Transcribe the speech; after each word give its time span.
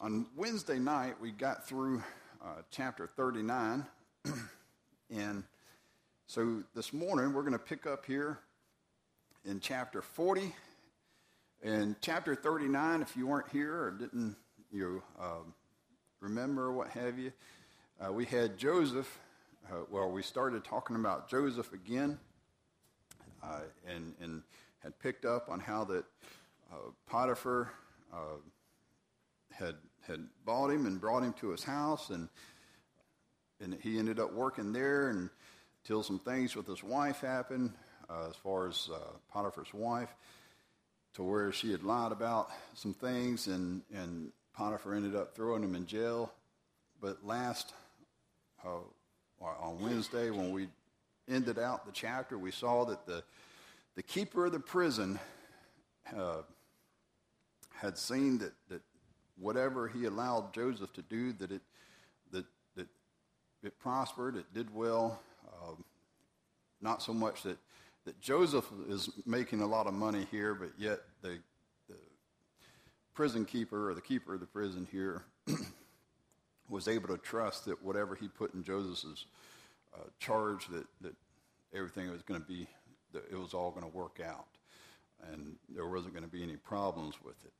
On 0.00 0.26
Wednesday 0.36 0.78
night, 0.78 1.14
we 1.20 1.30
got 1.30 1.66
through 1.66 2.02
uh, 2.44 2.62
chapter 2.70 3.08
39. 3.16 3.86
and 5.10 5.44
so 6.26 6.64
this 6.74 6.92
morning, 6.92 7.32
we're 7.32 7.42
going 7.42 7.52
to 7.52 7.58
pick 7.60 7.86
up 7.86 8.04
here 8.04 8.40
in 9.44 9.60
chapter 9.60 10.02
40. 10.02 10.52
And 11.62 11.94
chapter 12.00 12.34
39, 12.34 13.02
if 13.02 13.16
you 13.16 13.28
weren't 13.28 13.48
here 13.50 13.84
or 13.84 13.90
didn't 13.92 14.36
you 14.72 15.00
uh, 15.18 15.44
remember 16.20 16.72
what 16.72 16.88
have 16.88 17.16
you, 17.16 17.32
uh, 18.04 18.12
we 18.12 18.24
had 18.24 18.58
Joseph. 18.58 19.20
Uh, 19.70 19.84
well, 19.90 20.10
we 20.10 20.22
started 20.22 20.64
talking 20.64 20.96
about 20.96 21.30
Joseph 21.30 21.72
again 21.72 22.18
uh, 23.42 23.60
and, 23.88 24.12
and 24.20 24.42
had 24.80 24.98
picked 24.98 25.24
up 25.24 25.48
on 25.48 25.60
how 25.60 25.84
that 25.84 26.04
uh, 26.72 26.90
Potiphar 27.06 27.70
uh, 28.12 28.16
had 29.58 29.76
had 30.06 30.26
bought 30.44 30.70
him 30.70 30.86
and 30.86 31.00
brought 31.00 31.22
him 31.22 31.32
to 31.34 31.50
his 31.50 31.64
house, 31.64 32.10
and 32.10 32.28
and 33.60 33.74
he 33.82 33.98
ended 33.98 34.18
up 34.18 34.32
working 34.32 34.72
there 34.72 35.08
and 35.08 35.30
until 35.82 36.02
some 36.02 36.18
things 36.18 36.56
with 36.56 36.66
his 36.66 36.82
wife 36.82 37.20
happened, 37.20 37.70
uh, 38.08 38.28
as 38.30 38.36
far 38.36 38.68
as 38.68 38.88
uh, 38.92 38.98
Potiphar's 39.30 39.72
wife, 39.74 40.08
to 41.14 41.22
where 41.22 41.52
she 41.52 41.70
had 41.70 41.82
lied 41.82 42.10
about 42.10 42.50
some 42.74 42.94
things, 42.94 43.46
and 43.46 43.82
and 43.94 44.32
Potiphar 44.54 44.94
ended 44.94 45.14
up 45.14 45.34
throwing 45.34 45.62
him 45.62 45.74
in 45.74 45.86
jail. 45.86 46.32
But 47.00 47.24
last 47.24 47.72
uh, 48.64 48.78
on 49.40 49.80
Wednesday, 49.80 50.30
when 50.30 50.52
we 50.52 50.68
ended 51.28 51.58
out 51.58 51.84
the 51.86 51.92
chapter, 51.92 52.38
we 52.38 52.50
saw 52.50 52.84
that 52.86 53.06
the 53.06 53.22
the 53.94 54.02
keeper 54.02 54.46
of 54.46 54.52
the 54.52 54.60
prison 54.60 55.18
uh, 56.16 56.42
had 57.76 57.96
seen 57.98 58.38
that, 58.38 58.52
that 58.68 58.82
whatever 59.38 59.88
he 59.88 60.04
allowed 60.04 60.52
Joseph 60.54 60.92
to 60.94 61.02
do, 61.02 61.32
that 61.34 61.50
it, 61.50 61.62
that, 62.32 62.44
that 62.76 62.86
it 63.62 63.78
prospered, 63.78 64.36
it 64.36 64.52
did 64.54 64.74
well. 64.74 65.20
Uh, 65.46 65.72
not 66.80 67.02
so 67.02 67.12
much 67.12 67.42
that, 67.42 67.58
that 68.04 68.20
Joseph 68.20 68.66
is 68.88 69.10
making 69.26 69.60
a 69.60 69.66
lot 69.66 69.86
of 69.86 69.94
money 69.94 70.26
here, 70.30 70.54
but 70.54 70.70
yet 70.78 71.00
the, 71.22 71.38
the 71.88 71.96
prison 73.14 73.44
keeper 73.44 73.90
or 73.90 73.94
the 73.94 74.00
keeper 74.00 74.34
of 74.34 74.40
the 74.40 74.46
prison 74.46 74.86
here 74.92 75.22
was 76.68 76.88
able 76.88 77.08
to 77.08 77.18
trust 77.18 77.64
that 77.64 77.82
whatever 77.82 78.14
he 78.14 78.28
put 78.28 78.54
in 78.54 78.62
Joseph's 78.62 79.24
uh, 79.94 80.04
charge, 80.18 80.68
that, 80.68 80.86
that 81.00 81.14
everything 81.74 82.10
was 82.10 82.22
going 82.22 82.40
to 82.40 82.46
be, 82.46 82.66
that 83.12 83.24
it 83.30 83.38
was 83.38 83.54
all 83.54 83.70
going 83.70 83.90
to 83.90 83.96
work 83.96 84.20
out. 84.24 84.46
And 85.32 85.56
there 85.74 85.86
wasn't 85.86 86.12
going 86.12 86.24
to 86.24 86.30
be 86.30 86.42
any 86.42 86.56
problems 86.56 87.14
with 87.24 87.36
it. 87.44 87.52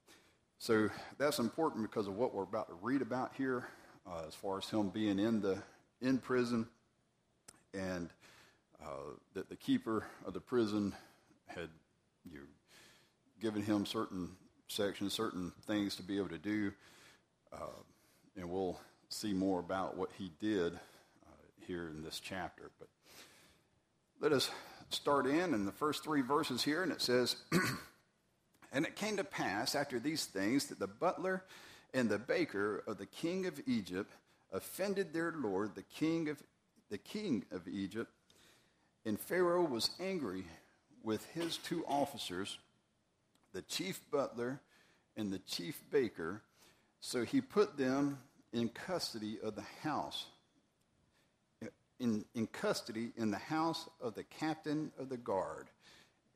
So 0.64 0.88
that's 1.18 1.40
important 1.40 1.82
because 1.82 2.06
of 2.06 2.16
what 2.16 2.34
we're 2.34 2.44
about 2.44 2.68
to 2.68 2.74
read 2.80 3.02
about 3.02 3.32
here, 3.36 3.68
uh, 4.10 4.22
as 4.26 4.34
far 4.34 4.56
as 4.56 4.66
him 4.70 4.88
being 4.88 5.18
in 5.18 5.42
the 5.42 5.62
in 6.00 6.16
prison, 6.16 6.66
and 7.74 8.08
uh, 8.82 9.12
that 9.34 9.50
the 9.50 9.56
keeper 9.56 10.06
of 10.24 10.32
the 10.32 10.40
prison 10.40 10.94
had 11.48 11.68
you 12.24 12.38
know, 12.38 12.44
given 13.42 13.62
him 13.62 13.84
certain 13.84 14.30
sections, 14.68 15.12
certain 15.12 15.52
things 15.66 15.96
to 15.96 16.02
be 16.02 16.16
able 16.16 16.30
to 16.30 16.38
do, 16.38 16.72
uh, 17.52 17.82
and 18.34 18.48
we'll 18.48 18.80
see 19.10 19.34
more 19.34 19.60
about 19.60 19.98
what 19.98 20.08
he 20.16 20.32
did 20.40 20.72
uh, 20.72 21.42
here 21.66 21.88
in 21.88 22.02
this 22.02 22.18
chapter. 22.20 22.70
But 22.78 22.88
let 24.18 24.32
us 24.32 24.50
start 24.88 25.26
in 25.26 25.52
in 25.52 25.66
the 25.66 25.72
first 25.72 26.02
three 26.02 26.22
verses 26.22 26.64
here, 26.64 26.82
and 26.82 26.90
it 26.90 27.02
says. 27.02 27.36
And 28.74 28.84
it 28.84 28.96
came 28.96 29.16
to 29.18 29.24
pass 29.24 29.76
after 29.76 30.00
these 30.00 30.26
things 30.26 30.66
that 30.66 30.80
the 30.80 30.88
butler 30.88 31.44
and 31.94 32.08
the 32.08 32.18
baker 32.18 32.82
of 32.88 32.98
the 32.98 33.06
king 33.06 33.46
of 33.46 33.60
Egypt 33.68 34.12
offended 34.52 35.12
their 35.12 35.32
lord, 35.32 35.76
the 35.76 35.82
king 35.82 36.28
of, 36.28 36.42
the 36.90 36.98
king 36.98 37.44
of 37.52 37.68
Egypt. 37.68 38.10
And 39.06 39.18
Pharaoh 39.18 39.62
was 39.62 39.90
angry 40.00 40.44
with 41.04 41.24
his 41.26 41.56
two 41.56 41.84
officers, 41.86 42.58
the 43.52 43.62
chief 43.62 44.00
butler 44.10 44.60
and 45.16 45.32
the 45.32 45.38
chief 45.38 45.80
baker. 45.92 46.42
So 46.98 47.24
he 47.24 47.40
put 47.40 47.78
them 47.78 48.18
in 48.52 48.70
custody 48.70 49.38
of 49.40 49.54
the 49.54 49.64
house, 49.84 50.26
in, 52.00 52.24
in 52.34 52.48
custody 52.48 53.12
in 53.16 53.30
the 53.30 53.38
house 53.38 53.88
of 54.00 54.16
the 54.16 54.24
captain 54.24 54.90
of 54.98 55.10
the 55.10 55.16
guard, 55.16 55.68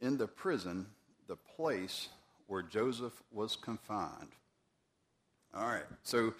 in 0.00 0.19
the 0.19 0.28
prison, 0.28 0.87
the 1.26 1.37
place 1.56 2.09
where 2.48 2.62
Joseph 2.62 3.22
was 3.31 3.54
confined. 3.54 4.32
All 5.54 5.66
right, 5.66 5.84
so 6.03 6.34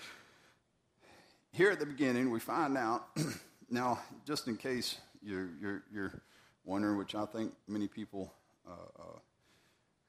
here 1.53 1.71
at 1.71 1.79
the 1.79 1.87
beginning, 1.87 2.31
we 2.31 2.41
find 2.41 2.77
out. 2.77 3.09
now, 3.71 4.01
just 4.27 4.49
in 4.49 4.57
case 4.57 4.99
you're, 5.23 5.51
you're, 5.61 5.83
you're, 5.93 6.23
wondering, 6.65 6.99
which 6.99 7.15
I 7.15 7.25
think 7.25 7.55
many 7.67 7.89
people 7.89 8.35
uh, 8.69 8.73
uh, 8.73 9.19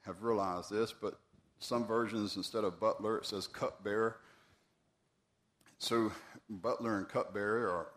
have 0.01 0.21
realized 0.23 0.69
this, 0.69 0.91
but 0.91 1.17
some 1.59 1.88
versions, 1.88 2.35
instead 2.35 2.65
of 2.65 2.81
butler, 2.81 3.19
it 3.19 3.25
says 3.25 3.47
cupbearer. 3.47 4.17
So, 5.77 6.11
butler 6.49 6.97
and 6.97 7.07
cupbearer 7.07 7.69
are 7.69 7.88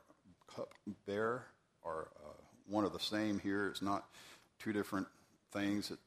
cupbearer 0.47 1.47
are 1.85 2.09
uh, 2.25 2.41
one 2.69 2.85
of 2.85 2.93
the 2.93 3.01
same 3.01 3.41
here. 3.41 3.67
It's 3.67 3.83
not 3.83 4.07
two 4.61 4.73
different 4.73 5.09
things 5.53 5.89
that, 5.89 5.99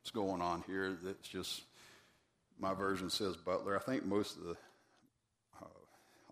what's 0.00 0.10
going 0.10 0.40
on 0.40 0.64
here. 0.66 0.96
It's 1.06 1.28
just 1.28 1.62
my 2.58 2.72
version 2.72 3.10
says 3.10 3.36
butler. 3.36 3.76
I 3.76 3.80
think 3.80 4.06
most 4.06 4.36
of 4.38 4.44
the 4.44 4.56
uh, 5.60 5.66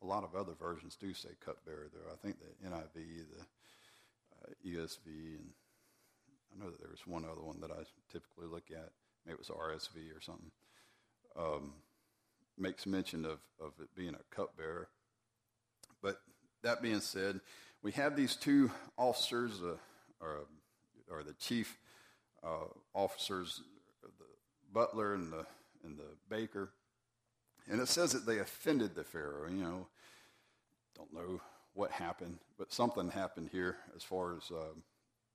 a 0.03 0.07
lot 0.07 0.25
of 0.25 0.35
other 0.35 0.53
versions 0.59 0.97
do 0.99 1.13
say 1.13 1.29
cupbearer 1.45 1.89
though. 1.93 2.11
I 2.11 2.17
think 2.17 2.37
the 2.39 2.69
NIV, 2.69 2.95
the 2.95 4.81
uh, 4.81 4.83
ESV, 4.85 5.07
and 5.07 5.51
I 6.53 6.65
know 6.65 6.71
that 6.71 6.81
there 6.81 6.91
was 6.91 7.07
one 7.07 7.25
other 7.25 7.43
one 7.43 7.61
that 7.61 7.71
I 7.71 7.83
typically 8.11 8.47
look 8.47 8.71
at. 8.71 8.91
Maybe 9.27 9.35
it 9.35 9.39
was 9.39 9.49
RSV 9.49 10.17
or 10.17 10.23
something. 10.23 10.51
Um, 11.39 11.75
makes 12.57 12.87
mention 12.87 13.27
of, 13.27 13.39
of 13.61 13.73
it 13.81 13.95
being 13.95 14.15
a 14.15 14.35
cupbearer. 14.35 14.89
But 16.03 16.21
that 16.63 16.81
being 16.81 17.01
said, 17.01 17.41
we 17.83 17.93
have 17.93 18.17
these 18.17 18.35
two 18.35 18.71
officers, 18.97 19.61
uh, 19.63 19.77
or, 20.21 20.47
or 21.11 21.23
the 21.23 21.35
chief 21.35 21.79
uh, 22.45 22.67
officers, 22.95 23.63
the 24.03 24.09
butler 24.73 25.15
and 25.15 25.33
the, 25.33 25.47
and 25.85 25.99
the 25.99 26.17
baker. 26.29 26.71
And 27.71 27.81
it 27.81 27.89
says 27.89 28.13
that 28.13 28.27
they 28.27 28.39
offended 28.39 28.95
the 28.95 29.05
Pharaoh. 29.05 29.49
You 29.49 29.63
know, 29.63 29.87
don't 30.97 31.13
know 31.13 31.41
what 31.75 31.91
happened, 31.91 32.39
but 32.59 32.73
something 32.73 33.11
happened 33.11 33.51
here 33.53 33.77
as 33.97 34.03
far 34.03 34.35
as 34.35 34.51
uh, 34.51 34.75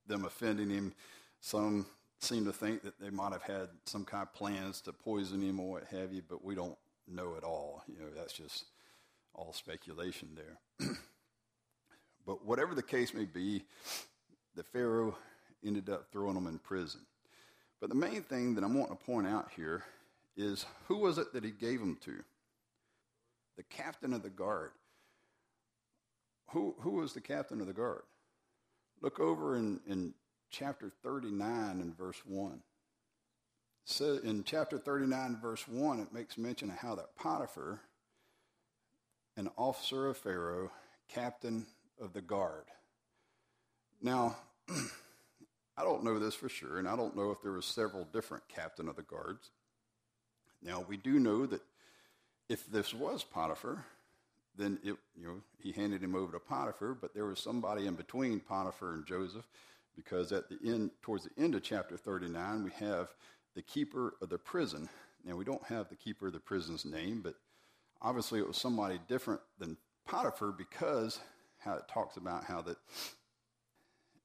them 0.06 0.24
offending 0.24 0.70
him. 0.70 0.92
Some 1.40 1.86
seem 2.20 2.44
to 2.44 2.52
think 2.52 2.82
that 2.82 3.00
they 3.00 3.10
might 3.10 3.32
have 3.32 3.42
had 3.42 3.68
some 3.84 4.04
kind 4.04 4.22
of 4.22 4.32
plans 4.34 4.80
to 4.82 4.92
poison 4.92 5.42
him 5.42 5.60
or 5.60 5.72
what 5.72 5.84
have 5.84 6.12
you, 6.12 6.22
but 6.28 6.44
we 6.44 6.54
don't 6.54 6.76
know 7.06 7.36
at 7.36 7.44
all. 7.44 7.82
You 7.86 7.98
know, 7.98 8.10
that's 8.14 8.32
just 8.32 8.64
all 9.34 9.52
speculation 9.52 10.28
there. 10.36 10.88
but 12.26 12.44
whatever 12.44 12.74
the 12.74 12.82
case 12.82 13.14
may 13.14 13.24
be, 13.24 13.64
the 14.54 14.62
Pharaoh 14.62 15.16
ended 15.64 15.88
up 15.88 16.06
throwing 16.12 16.34
them 16.34 16.46
in 16.46 16.58
prison. 16.58 17.00
But 17.80 17.88
the 17.90 17.96
main 17.96 18.22
thing 18.22 18.54
that 18.54 18.64
I'm 18.64 18.78
wanting 18.78 18.96
to 18.96 19.04
point 19.04 19.26
out 19.26 19.50
here 19.56 19.84
is 20.36 20.64
who 20.88 20.98
was 20.98 21.18
it 21.18 21.32
that 21.32 21.44
he 21.44 21.50
gave 21.50 21.80
them 21.80 21.98
to? 22.04 22.22
The 23.56 23.62
captain 23.64 24.12
of 24.12 24.22
the 24.22 24.30
guard. 24.30 24.70
Who, 26.50 26.74
who 26.80 26.92
was 26.92 27.12
the 27.12 27.20
captain 27.20 27.60
of 27.60 27.66
the 27.66 27.72
guard? 27.72 28.02
Look 29.00 29.20
over 29.20 29.56
in, 29.56 29.80
in 29.86 30.14
chapter 30.50 30.90
39 31.02 31.80
and 31.80 31.96
verse 31.96 32.20
1. 32.26 32.60
So 33.84 34.18
in 34.24 34.44
chapter 34.44 34.78
39, 34.78 35.38
verse 35.42 35.68
1, 35.68 36.00
it 36.00 36.12
makes 36.12 36.38
mention 36.38 36.70
of 36.70 36.76
how 36.76 36.94
that 36.94 37.16
Potiphar, 37.16 37.80
an 39.36 39.50
officer 39.58 40.06
of 40.08 40.16
Pharaoh, 40.16 40.70
captain 41.08 41.66
of 42.00 42.12
the 42.12 42.22
guard. 42.22 42.64
Now, 44.00 44.36
I 45.76 45.82
don't 45.82 46.04
know 46.04 46.18
this 46.18 46.34
for 46.34 46.48
sure, 46.48 46.78
and 46.78 46.88
I 46.88 46.96
don't 46.96 47.16
know 47.16 47.30
if 47.30 47.42
there 47.42 47.52
were 47.52 47.62
several 47.62 48.04
different 48.12 48.44
captain 48.48 48.88
of 48.88 48.96
the 48.96 49.02
guards. 49.02 49.50
Now 50.62 50.84
we 50.88 50.96
do 50.96 51.18
know 51.18 51.46
that 51.46 51.62
if 52.48 52.66
this 52.70 52.94
was 52.94 53.24
Potiphar, 53.24 53.84
then 54.56 54.78
it, 54.84 54.96
you 55.16 55.26
know 55.26 55.40
he 55.58 55.72
handed 55.72 56.02
him 56.02 56.14
over 56.14 56.32
to 56.32 56.38
Potiphar, 56.38 56.94
but 56.94 57.14
there 57.14 57.26
was 57.26 57.40
somebody 57.40 57.86
in 57.86 57.94
between 57.94 58.40
Potiphar 58.40 58.94
and 58.94 59.06
Joseph, 59.06 59.48
because 59.96 60.32
at 60.32 60.48
the 60.48 60.58
end, 60.64 60.90
towards 61.02 61.24
the 61.24 61.42
end 61.42 61.54
of 61.54 61.62
chapter 61.62 61.96
39, 61.96 62.64
we 62.64 62.70
have 62.86 63.08
the 63.54 63.62
keeper 63.62 64.14
of 64.22 64.28
the 64.28 64.38
prison. 64.38 64.88
Now 65.24 65.36
we 65.36 65.44
don't 65.44 65.64
have 65.64 65.88
the 65.88 65.96
keeper 65.96 66.28
of 66.28 66.32
the 66.32 66.40
prison's 66.40 66.84
name, 66.84 67.20
but 67.22 67.34
obviously 68.00 68.38
it 68.38 68.46
was 68.46 68.56
somebody 68.56 69.00
different 69.08 69.40
than 69.58 69.76
Potiphar 70.06 70.52
because 70.52 71.20
how 71.58 71.74
it 71.74 71.88
talks 71.88 72.16
about 72.16 72.44
how 72.44 72.60
that 72.62 72.76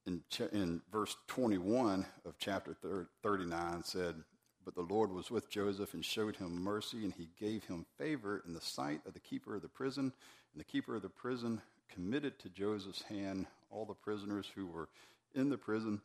in, 0.06 0.22
in 0.52 0.80
verse 0.90 1.16
21 1.28 2.06
of 2.24 2.34
chapter 2.38 2.76
39 3.22 3.84
said, 3.84 4.16
but 4.64 4.74
the 4.74 4.94
Lord 4.94 5.10
was 5.10 5.30
with 5.30 5.50
Joseph 5.50 5.94
and 5.94 6.04
showed 6.04 6.36
him 6.36 6.62
mercy, 6.62 7.04
and 7.04 7.12
he 7.12 7.30
gave 7.38 7.64
him 7.64 7.86
favor 7.98 8.42
in 8.46 8.52
the 8.52 8.60
sight 8.60 9.00
of 9.06 9.14
the 9.14 9.20
keeper 9.20 9.56
of 9.56 9.62
the 9.62 9.68
prison. 9.68 10.12
And 10.52 10.60
the 10.60 10.64
keeper 10.64 10.96
of 10.96 11.02
the 11.02 11.08
prison 11.08 11.62
committed 11.88 12.38
to 12.40 12.50
Joseph's 12.50 13.02
hand 13.02 13.46
all 13.70 13.84
the 13.84 13.94
prisoners 13.94 14.46
who 14.54 14.66
were 14.66 14.88
in 15.34 15.48
the 15.48 15.56
prison. 15.56 16.00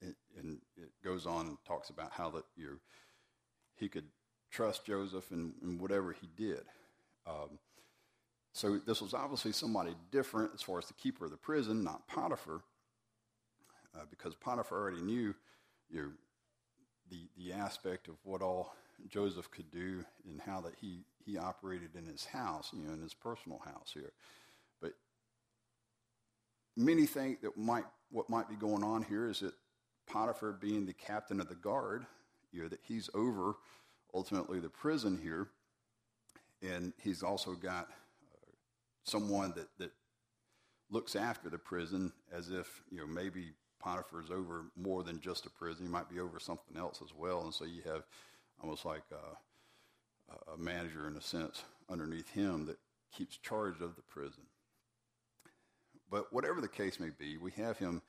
And 0.00 0.60
it 0.78 0.90
goes 1.04 1.26
on 1.26 1.46
and 1.46 1.58
talks 1.66 1.90
about 1.90 2.12
how 2.12 2.30
that 2.30 2.44
you 2.56 2.80
he 3.76 3.88
could 3.88 4.06
trust 4.50 4.84
Joseph 4.84 5.32
in, 5.32 5.54
in 5.62 5.78
whatever 5.78 6.12
he 6.12 6.28
did. 6.36 6.60
Um, 7.26 7.58
so 8.52 8.78
this 8.78 9.00
was 9.00 9.14
obviously 9.14 9.52
somebody 9.52 9.94
different 10.10 10.50
as 10.54 10.62
far 10.62 10.78
as 10.78 10.86
the 10.86 10.94
keeper 10.94 11.26
of 11.26 11.30
the 11.30 11.36
prison, 11.36 11.84
not 11.84 12.06
Potiphar, 12.08 12.62
uh, 13.94 14.04
because 14.10 14.34
Potiphar 14.34 14.78
already 14.78 15.02
knew 15.02 15.34
you 15.90 16.02
know, 16.02 16.08
the, 17.10 17.28
the 17.36 17.52
aspect 17.52 18.08
of 18.08 18.14
what 18.24 18.42
all 18.42 18.74
Joseph 19.08 19.50
could 19.50 19.70
do 19.70 20.04
and 20.28 20.40
how 20.40 20.60
that 20.60 20.74
he, 20.80 21.04
he 21.24 21.38
operated 21.38 21.90
in 21.96 22.06
his 22.06 22.24
house, 22.24 22.70
you 22.72 22.84
know, 22.84 22.92
in 22.92 23.00
his 23.00 23.14
personal 23.14 23.58
house 23.64 23.90
here. 23.94 24.12
But 24.80 24.92
many 26.76 27.06
think 27.06 27.42
that 27.42 27.56
might, 27.56 27.84
what 28.10 28.28
might 28.28 28.48
be 28.48 28.56
going 28.56 28.84
on 28.84 29.02
here 29.02 29.28
is 29.28 29.40
that 29.40 29.54
Potiphar, 30.06 30.52
being 30.52 30.86
the 30.86 30.92
captain 30.92 31.40
of 31.40 31.48
the 31.48 31.54
guard, 31.54 32.04
you 32.52 32.62
know, 32.62 32.68
that 32.68 32.80
he's 32.82 33.08
over 33.14 33.54
ultimately 34.12 34.58
the 34.58 34.68
prison 34.68 35.18
here, 35.22 35.48
and 36.62 36.92
he's 37.00 37.22
also 37.22 37.52
got 37.54 37.88
someone 39.04 39.52
that, 39.56 39.68
that 39.78 39.92
looks 40.90 41.16
after 41.16 41.48
the 41.48 41.58
prison 41.58 42.12
as 42.32 42.50
if, 42.50 42.82
you 42.90 42.98
know, 42.98 43.06
maybe 43.06 43.52
Potiphar's 43.80 44.30
over 44.30 44.66
more 44.76 45.02
than 45.02 45.20
just 45.20 45.46
a 45.46 45.50
prison. 45.50 45.86
He 45.86 45.90
might 45.90 46.10
be 46.10 46.20
over 46.20 46.38
something 46.38 46.76
else 46.76 47.00
as 47.02 47.14
well. 47.16 47.42
And 47.42 47.54
so 47.54 47.64
you 47.64 47.82
have 47.86 48.04
almost 48.62 48.84
like 48.84 49.02
a, 49.12 50.52
a 50.52 50.58
manager, 50.58 51.08
in 51.08 51.16
a 51.16 51.20
sense, 51.20 51.64
underneath 51.88 52.28
him 52.30 52.66
that 52.66 52.78
keeps 53.16 53.36
charge 53.38 53.80
of 53.80 53.96
the 53.96 54.02
prison. 54.02 54.42
But 56.10 56.32
whatever 56.32 56.60
the 56.60 56.68
case 56.68 57.00
may 57.00 57.10
be, 57.10 57.36
we 57.36 57.52
have 57.52 57.78
him, 57.78 58.02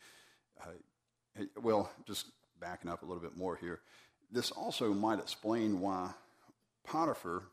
uh, 0.62 1.44
well, 1.62 1.92
just 2.06 2.28
backing 2.60 2.92
up 2.92 3.04
a 3.04 3.06
little 3.06 3.22
bit 3.22 3.38
more 3.38 3.56
here. 3.56 3.82
This 4.32 4.52
also 4.52 4.94
might 4.94 5.20
explain 5.20 5.80
why 5.80 6.12
Potiphar, 6.86 7.44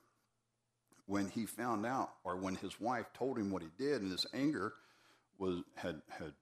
when 1.09 1.27
he 1.27 1.47
found 1.47 1.87
out, 1.87 2.11
or 2.23 2.37
when 2.37 2.55
his 2.55 2.79
wife 2.79 3.07
told 3.15 3.39
him 3.39 3.51
what 3.51 3.63
he 3.63 3.69
did, 3.79 4.03
and 4.03 4.13
his 4.13 4.27
anger 4.35 4.75
was 5.39 5.63
had 5.75 6.03
had 6.11 6.35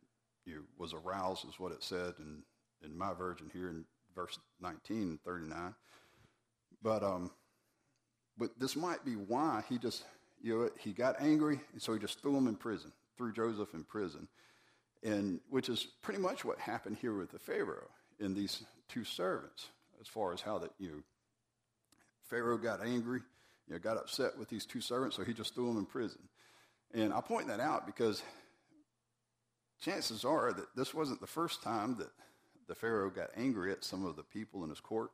you 0.44 0.64
was 0.76 0.92
aroused, 0.92 1.48
is 1.48 1.60
what 1.60 1.70
it 1.70 1.82
said 1.82 2.14
in, 2.18 2.42
in 2.84 2.98
my 2.98 3.14
version 3.14 3.48
here 3.52 3.68
in 3.68 3.84
verse 4.14 4.38
19 4.60 4.96
and 4.96 5.22
39. 5.22 5.74
But, 6.82 7.04
um, 7.04 7.30
but 8.36 8.58
this 8.58 8.74
might 8.74 9.04
be 9.04 9.12
why 9.12 9.62
he 9.68 9.78
just, 9.78 10.04
you 10.42 10.58
know, 10.58 10.70
he 10.78 10.92
got 10.92 11.20
angry, 11.20 11.60
and 11.72 11.80
so 11.80 11.92
he 11.92 12.00
just 12.00 12.20
threw 12.20 12.36
him 12.36 12.48
in 12.48 12.56
prison, 12.56 12.92
threw 13.16 13.32
Joseph 13.32 13.72
in 13.72 13.84
prison, 13.84 14.26
and 15.04 15.40
which 15.48 15.68
is 15.68 15.86
pretty 16.02 16.20
much 16.20 16.44
what 16.44 16.58
happened 16.58 16.96
here 17.00 17.16
with 17.16 17.30
the 17.30 17.38
Pharaoh 17.38 17.90
and 18.18 18.34
these 18.34 18.64
two 18.88 19.04
servants, 19.04 19.68
as 20.00 20.08
far 20.08 20.32
as 20.32 20.40
how 20.40 20.58
that 20.58 20.72
you 20.78 20.88
know, 20.88 21.02
Pharaoh 22.28 22.58
got 22.58 22.84
angry, 22.84 23.20
you 23.66 23.74
know, 23.74 23.78
got 23.78 23.96
upset 23.96 24.38
with 24.38 24.48
these 24.48 24.66
two 24.66 24.80
servants, 24.80 25.16
so 25.16 25.24
he 25.24 25.32
just 25.32 25.54
threw 25.54 25.66
them 25.66 25.78
in 25.78 25.86
prison. 25.86 26.20
And 26.94 27.12
I 27.12 27.20
point 27.20 27.48
that 27.48 27.60
out 27.60 27.86
because 27.86 28.22
chances 29.80 30.24
are 30.24 30.52
that 30.52 30.74
this 30.76 30.94
wasn't 30.94 31.20
the 31.20 31.26
first 31.26 31.62
time 31.62 31.96
that 31.98 32.10
the 32.68 32.74
Pharaoh 32.74 33.10
got 33.10 33.30
angry 33.36 33.72
at 33.72 33.84
some 33.84 34.04
of 34.04 34.16
the 34.16 34.22
people 34.22 34.64
in 34.64 34.70
his 34.70 34.80
court 34.80 35.10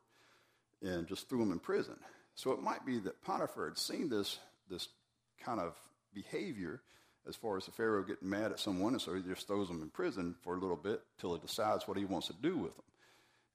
and 0.82 1.06
just 1.06 1.28
threw 1.28 1.38
them 1.38 1.52
in 1.52 1.58
prison. 1.58 1.96
So 2.34 2.52
it 2.52 2.62
might 2.62 2.84
be 2.84 2.98
that 3.00 3.22
Potiphar 3.22 3.68
had 3.68 3.78
seen 3.78 4.08
this, 4.08 4.38
this 4.70 4.88
kind 5.44 5.60
of 5.60 5.74
behavior 6.14 6.80
as 7.28 7.36
far 7.36 7.56
as 7.56 7.66
the 7.66 7.72
Pharaoh 7.72 8.02
getting 8.02 8.28
mad 8.28 8.50
at 8.50 8.58
someone, 8.58 8.94
and 8.94 9.02
so 9.02 9.14
he 9.14 9.22
just 9.22 9.46
throws 9.46 9.68
them 9.68 9.80
in 9.80 9.90
prison 9.90 10.34
for 10.42 10.54
a 10.54 10.58
little 10.58 10.76
bit 10.76 11.02
till 11.18 11.34
he 11.34 11.40
decides 11.40 11.86
what 11.86 11.96
he 11.96 12.04
wants 12.04 12.26
to 12.26 12.34
do 12.42 12.56
with 12.56 12.74
them. 12.74 12.84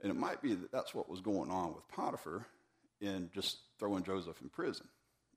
And 0.02 0.12
it 0.12 0.16
might 0.16 0.42
be 0.42 0.54
that 0.54 0.72
that's 0.72 0.96
what 0.96 1.10
was 1.10 1.22
going 1.22 1.52
on 1.52 1.74
with 1.74 1.88
Potiphar 1.90 2.46
in 3.02 3.30
just 3.34 3.58
throwing 3.80 4.04
Joseph 4.04 4.42
in 4.42 4.50
prison. 4.50 4.88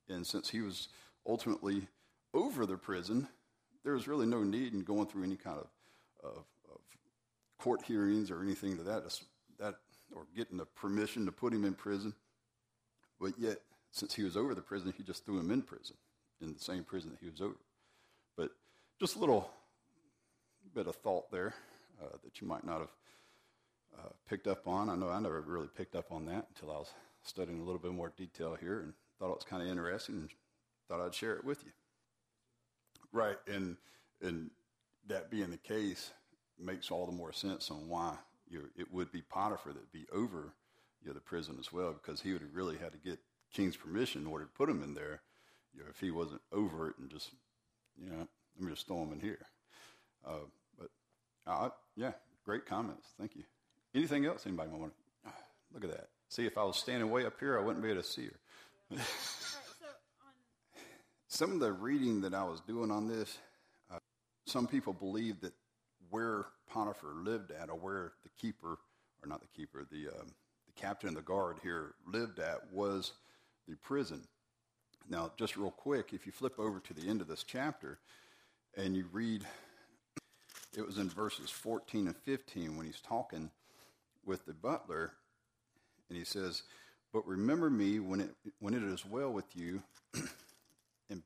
And 0.08 0.26
since 0.26 0.48
he 0.48 0.60
was 0.60 0.88
ultimately 1.26 1.86
over 2.34 2.66
the 2.66 2.76
prison, 2.76 3.28
there 3.84 3.94
was 3.94 4.08
really 4.08 4.26
no 4.26 4.42
need 4.42 4.72
in 4.72 4.82
going 4.82 5.06
through 5.06 5.24
any 5.24 5.36
kind 5.36 5.58
of, 5.58 5.66
of, 6.22 6.44
of 6.70 6.80
court 7.58 7.82
hearings 7.82 8.30
or 8.30 8.42
anything 8.42 8.76
to 8.76 8.82
that, 8.84 9.02
that, 9.58 9.74
or 10.14 10.26
getting 10.36 10.56
the 10.56 10.66
permission 10.66 11.26
to 11.26 11.32
put 11.32 11.52
him 11.52 11.64
in 11.64 11.74
prison. 11.74 12.14
But 13.20 13.38
yet, 13.38 13.58
since 13.92 14.14
he 14.14 14.22
was 14.22 14.36
over 14.36 14.54
the 14.54 14.62
prison, 14.62 14.94
he 14.96 15.02
just 15.02 15.24
threw 15.24 15.38
him 15.38 15.50
in 15.50 15.62
prison, 15.62 15.96
in 16.40 16.52
the 16.52 16.60
same 16.60 16.84
prison 16.84 17.10
that 17.10 17.20
he 17.20 17.30
was 17.30 17.40
over. 17.40 17.56
But 18.36 18.50
just 18.98 19.16
a 19.16 19.18
little 19.18 19.50
bit 20.74 20.86
of 20.86 20.96
thought 20.96 21.30
there 21.30 21.54
uh, 22.02 22.16
that 22.24 22.40
you 22.40 22.46
might 22.46 22.64
not 22.64 22.78
have 22.78 22.90
uh, 23.98 24.08
picked 24.28 24.46
up 24.46 24.66
on. 24.66 24.88
I 24.88 24.94
know 24.94 25.08
I 25.08 25.20
never 25.20 25.40
really 25.40 25.68
picked 25.76 25.96
up 25.96 26.12
on 26.12 26.26
that 26.26 26.46
until 26.54 26.70
I 26.70 26.78
was 26.78 26.92
studying 27.22 27.60
a 27.60 27.64
little 27.64 27.80
bit 27.80 27.92
more 27.92 28.12
detail 28.16 28.56
here 28.60 28.80
and 28.80 28.94
thought 29.18 29.30
it 29.30 29.36
was 29.36 29.44
kind 29.44 29.62
of 29.62 29.68
interesting 29.68 30.16
and 30.16 30.30
thought 30.88 31.00
I'd 31.00 31.14
share 31.14 31.34
it 31.34 31.44
with 31.44 31.64
you. 31.64 31.72
Right, 33.12 33.36
and 33.46 33.76
and 34.22 34.50
that 35.08 35.30
being 35.30 35.50
the 35.50 35.56
case 35.56 36.10
makes 36.58 36.90
all 36.90 37.06
the 37.06 37.12
more 37.12 37.32
sense 37.32 37.70
on 37.70 37.88
why 37.88 38.16
it 38.50 38.92
would 38.92 39.12
be 39.12 39.22
Potiphar 39.22 39.72
that'd 39.72 39.92
be 39.92 40.06
over 40.12 40.54
you 41.02 41.08
know, 41.08 41.14
the 41.14 41.20
prison 41.20 41.56
as 41.58 41.72
well, 41.72 41.92
because 41.92 42.20
he 42.20 42.32
would 42.32 42.42
have 42.42 42.54
really 42.54 42.76
had 42.76 42.92
to 42.92 42.98
get 42.98 43.18
king's 43.52 43.76
permission 43.76 44.22
in 44.22 44.26
order 44.26 44.44
to 44.44 44.50
put 44.50 44.68
him 44.68 44.82
in 44.82 44.94
there. 44.94 45.22
You 45.74 45.80
know, 45.80 45.86
if 45.88 46.00
he 46.00 46.10
wasn't 46.10 46.42
over 46.52 46.88
it 46.88 46.98
and 46.98 47.08
just, 47.08 47.30
you 47.96 48.10
know, 48.10 48.26
let 48.58 48.66
me 48.66 48.72
just 48.72 48.86
throw 48.86 49.02
him 49.02 49.12
in 49.12 49.20
here. 49.20 49.46
Uh, 50.26 50.46
but 50.78 50.88
uh, 51.46 51.70
yeah, 51.96 52.12
great 52.44 52.66
comments. 52.66 53.08
Thank 53.18 53.36
you. 53.36 53.44
Anything 53.94 54.26
else? 54.26 54.46
Anybody 54.46 54.70
want 54.70 54.92
to? 55.24 55.30
Look 55.74 55.84
at 55.84 55.90
that. 55.90 56.08
See, 56.30 56.46
if 56.46 56.56
I 56.56 56.62
was 56.62 56.76
standing 56.76 57.10
way 57.10 57.26
up 57.26 57.40
here, 57.40 57.58
I 57.58 57.62
wouldn't 57.62 57.82
be 57.82 57.90
able 57.90 58.02
to 58.02 58.08
see 58.08 58.26
her. 58.26 58.96
Some 61.26 61.50
of 61.50 61.58
the 61.58 61.72
reading 61.72 62.20
that 62.20 62.34
I 62.34 62.44
was 62.44 62.60
doing 62.60 62.92
on 62.92 63.08
this, 63.08 63.36
uh, 63.92 63.98
some 64.46 64.66
people 64.66 64.92
believe 64.92 65.40
that 65.40 65.52
where 66.10 66.46
Potiphar 66.68 67.14
lived 67.14 67.50
at, 67.50 67.68
or 67.68 67.74
where 67.76 68.12
the 68.22 68.30
keeper, 68.40 68.78
or 69.22 69.28
not 69.28 69.40
the 69.40 69.48
keeper, 69.48 69.84
the, 69.90 70.08
um, 70.08 70.28
the 70.66 70.80
captain 70.80 71.08
of 71.08 71.14
the 71.16 71.22
guard 71.22 71.58
here 71.64 71.94
lived 72.06 72.38
at, 72.38 72.72
was 72.72 73.12
the 73.66 73.74
prison. 73.76 74.22
Now, 75.08 75.32
just 75.36 75.56
real 75.56 75.72
quick, 75.72 76.12
if 76.12 76.26
you 76.26 76.32
flip 76.32 76.60
over 76.60 76.78
to 76.78 76.94
the 76.94 77.08
end 77.08 77.20
of 77.20 77.26
this 77.26 77.42
chapter 77.42 77.98
and 78.76 78.96
you 78.96 79.06
read, 79.12 79.44
it 80.76 80.86
was 80.86 80.98
in 80.98 81.08
verses 81.08 81.50
14 81.50 82.06
and 82.06 82.16
15 82.16 82.76
when 82.76 82.86
he's 82.86 83.00
talking 83.00 83.50
with 84.24 84.46
the 84.46 84.54
butler, 84.54 85.12
and 86.10 86.18
he 86.18 86.24
says, 86.24 86.64
But 87.12 87.26
remember 87.26 87.70
me 87.70 88.00
when 88.00 88.20
it, 88.20 88.30
when 88.58 88.74
it 88.74 88.82
is 88.82 89.06
well 89.06 89.30
with 89.30 89.56
you 89.56 89.82
and 91.08 91.22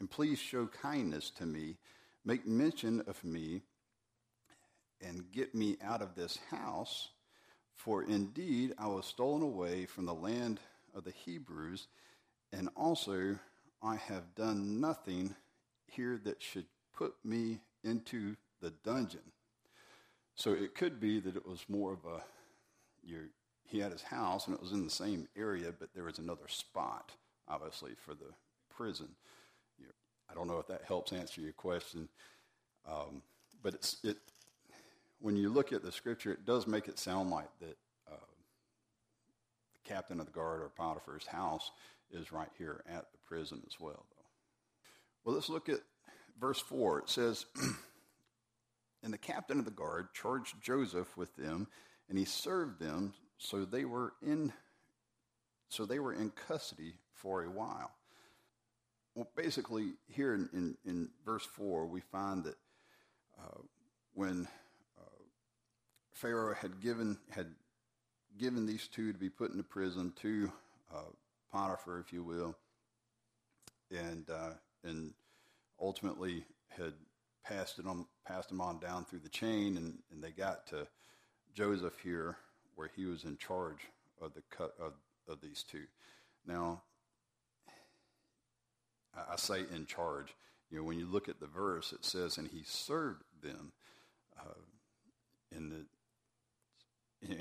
and 0.00 0.10
please 0.10 0.38
show 0.38 0.66
kindness 0.66 1.30
to 1.38 1.46
me, 1.46 1.76
make 2.24 2.46
mention 2.46 3.02
of 3.06 3.22
me, 3.22 3.60
and 5.00 5.30
get 5.30 5.54
me 5.54 5.76
out 5.84 6.02
of 6.02 6.14
this 6.14 6.38
house. 6.50 7.08
For 7.76 8.02
indeed 8.02 8.74
I 8.78 8.86
was 8.88 9.06
stolen 9.06 9.42
away 9.42 9.86
from 9.86 10.06
the 10.06 10.14
land 10.14 10.58
of 10.94 11.04
the 11.04 11.12
Hebrews, 11.12 11.86
and 12.52 12.68
also 12.76 13.38
I 13.82 13.96
have 13.96 14.34
done 14.34 14.80
nothing 14.80 15.34
here 15.86 16.20
that 16.24 16.42
should 16.42 16.66
put 16.94 17.14
me 17.24 17.60
into 17.84 18.36
the 18.60 18.70
dungeon. 18.84 19.20
So 20.34 20.52
it 20.52 20.74
could 20.74 21.00
be 21.00 21.20
that 21.20 21.36
it 21.36 21.46
was 21.46 21.64
more 21.68 21.92
of 21.92 22.04
a, 22.06 22.22
he 23.64 23.78
had 23.78 23.92
his 23.92 24.02
house 24.02 24.46
and 24.46 24.54
it 24.54 24.60
was 24.60 24.72
in 24.72 24.84
the 24.84 24.90
same 24.90 25.28
area, 25.36 25.72
but 25.78 25.90
there 25.94 26.04
was 26.04 26.18
another 26.18 26.48
spot, 26.48 27.12
obviously, 27.48 27.92
for 28.04 28.14
the 28.14 28.32
prison. 28.74 29.08
I 30.30 30.34
don't 30.34 30.46
know 30.46 30.58
if 30.58 30.68
that 30.68 30.82
helps 30.86 31.12
answer 31.12 31.40
your 31.40 31.52
question, 31.52 32.08
um, 32.88 33.22
but 33.62 33.74
it's, 33.74 33.96
it, 34.04 34.16
when 35.20 35.36
you 35.36 35.48
look 35.48 35.72
at 35.72 35.82
the 35.82 35.90
scripture, 35.90 36.32
it 36.32 36.44
does 36.44 36.66
make 36.66 36.86
it 36.86 36.98
sound 36.98 37.30
like 37.30 37.48
that 37.60 37.76
uh, 38.10 38.26
the 39.74 39.88
captain 39.88 40.20
of 40.20 40.26
the 40.26 40.32
guard 40.32 40.60
or 40.60 40.68
Potiphar's 40.68 41.26
house 41.26 41.72
is 42.12 42.32
right 42.32 42.50
here 42.58 42.82
at 42.88 43.10
the 43.10 43.18
prison 43.26 43.60
as 43.66 43.80
well, 43.80 44.06
though. 44.10 44.24
Well, 45.24 45.34
let's 45.34 45.48
look 45.48 45.68
at 45.68 45.80
verse 46.40 46.60
4. 46.60 47.00
It 47.00 47.10
says, 47.10 47.46
And 49.02 49.12
the 49.12 49.18
captain 49.18 49.58
of 49.58 49.64
the 49.64 49.70
guard 49.70 50.08
charged 50.12 50.60
Joseph 50.62 51.16
with 51.16 51.34
them, 51.36 51.68
and 52.10 52.18
he 52.18 52.24
served 52.26 52.78
them, 52.78 53.14
so 53.38 53.64
they 53.64 53.86
were 53.86 54.12
in 54.20 54.52
so 55.68 55.86
they 55.86 56.00
were 56.00 56.12
in 56.12 56.30
custody 56.30 56.94
for 57.14 57.44
a 57.44 57.50
while. 57.50 57.92
Well, 59.14 59.28
basically, 59.36 59.92
here 60.08 60.34
in, 60.34 60.48
in, 60.52 60.76
in 60.84 61.08
verse 61.24 61.44
4, 61.44 61.86
we 61.86 62.00
find 62.00 62.42
that 62.42 62.56
uh, 63.38 63.60
when 64.14 64.48
uh, 64.98 65.22
Pharaoh 66.12 66.54
had 66.54 66.80
given, 66.80 67.18
had 67.30 67.46
given 68.36 68.66
these 68.66 68.88
two 68.88 69.12
to 69.12 69.18
be 69.18 69.30
put 69.30 69.52
into 69.52 69.62
prison 69.62 70.12
to 70.22 70.50
uh, 70.92 71.10
Potiphar, 71.52 72.00
if 72.00 72.12
you 72.12 72.24
will, 72.24 72.56
and 73.92 74.28
uh, 74.28 74.54
and 74.82 75.12
ultimately 75.80 76.44
had 76.68 76.94
passed 77.44 77.78
it 77.78 77.86
on, 77.86 78.06
passed 78.26 78.48
them 78.48 78.60
on 78.60 78.80
down 78.80 79.04
through 79.04 79.20
the 79.20 79.28
chain, 79.28 79.76
and, 79.76 79.98
and 80.12 80.22
they 80.22 80.30
got 80.30 80.66
to 80.68 80.86
Joseph 81.54 81.98
here, 82.02 82.36
where 82.76 82.90
he 82.94 83.04
was 83.06 83.24
in 83.24 83.36
charge 83.36 83.78
of 84.20 84.34
the 84.34 84.42
cut 84.50 84.74
of, 84.80 84.92
of 85.28 85.40
these 85.40 85.62
two. 85.62 85.84
Now, 86.46 86.82
I, 89.14 89.36
say 89.36 89.64
in 89.74 89.86
charge. 89.86 90.34
You 90.70 90.78
know, 90.78 90.84
when 90.84 90.98
you 90.98 91.06
look 91.06 91.28
at 91.28 91.40
the 91.40 91.46
verse, 91.46 91.92
it 91.92 92.04
says, 92.04 92.38
"And 92.38 92.48
he 92.48 92.62
served 92.64 93.22
them." 93.42 93.72
Uh, 94.38 94.54
in 95.56 95.68
the, 95.68 95.84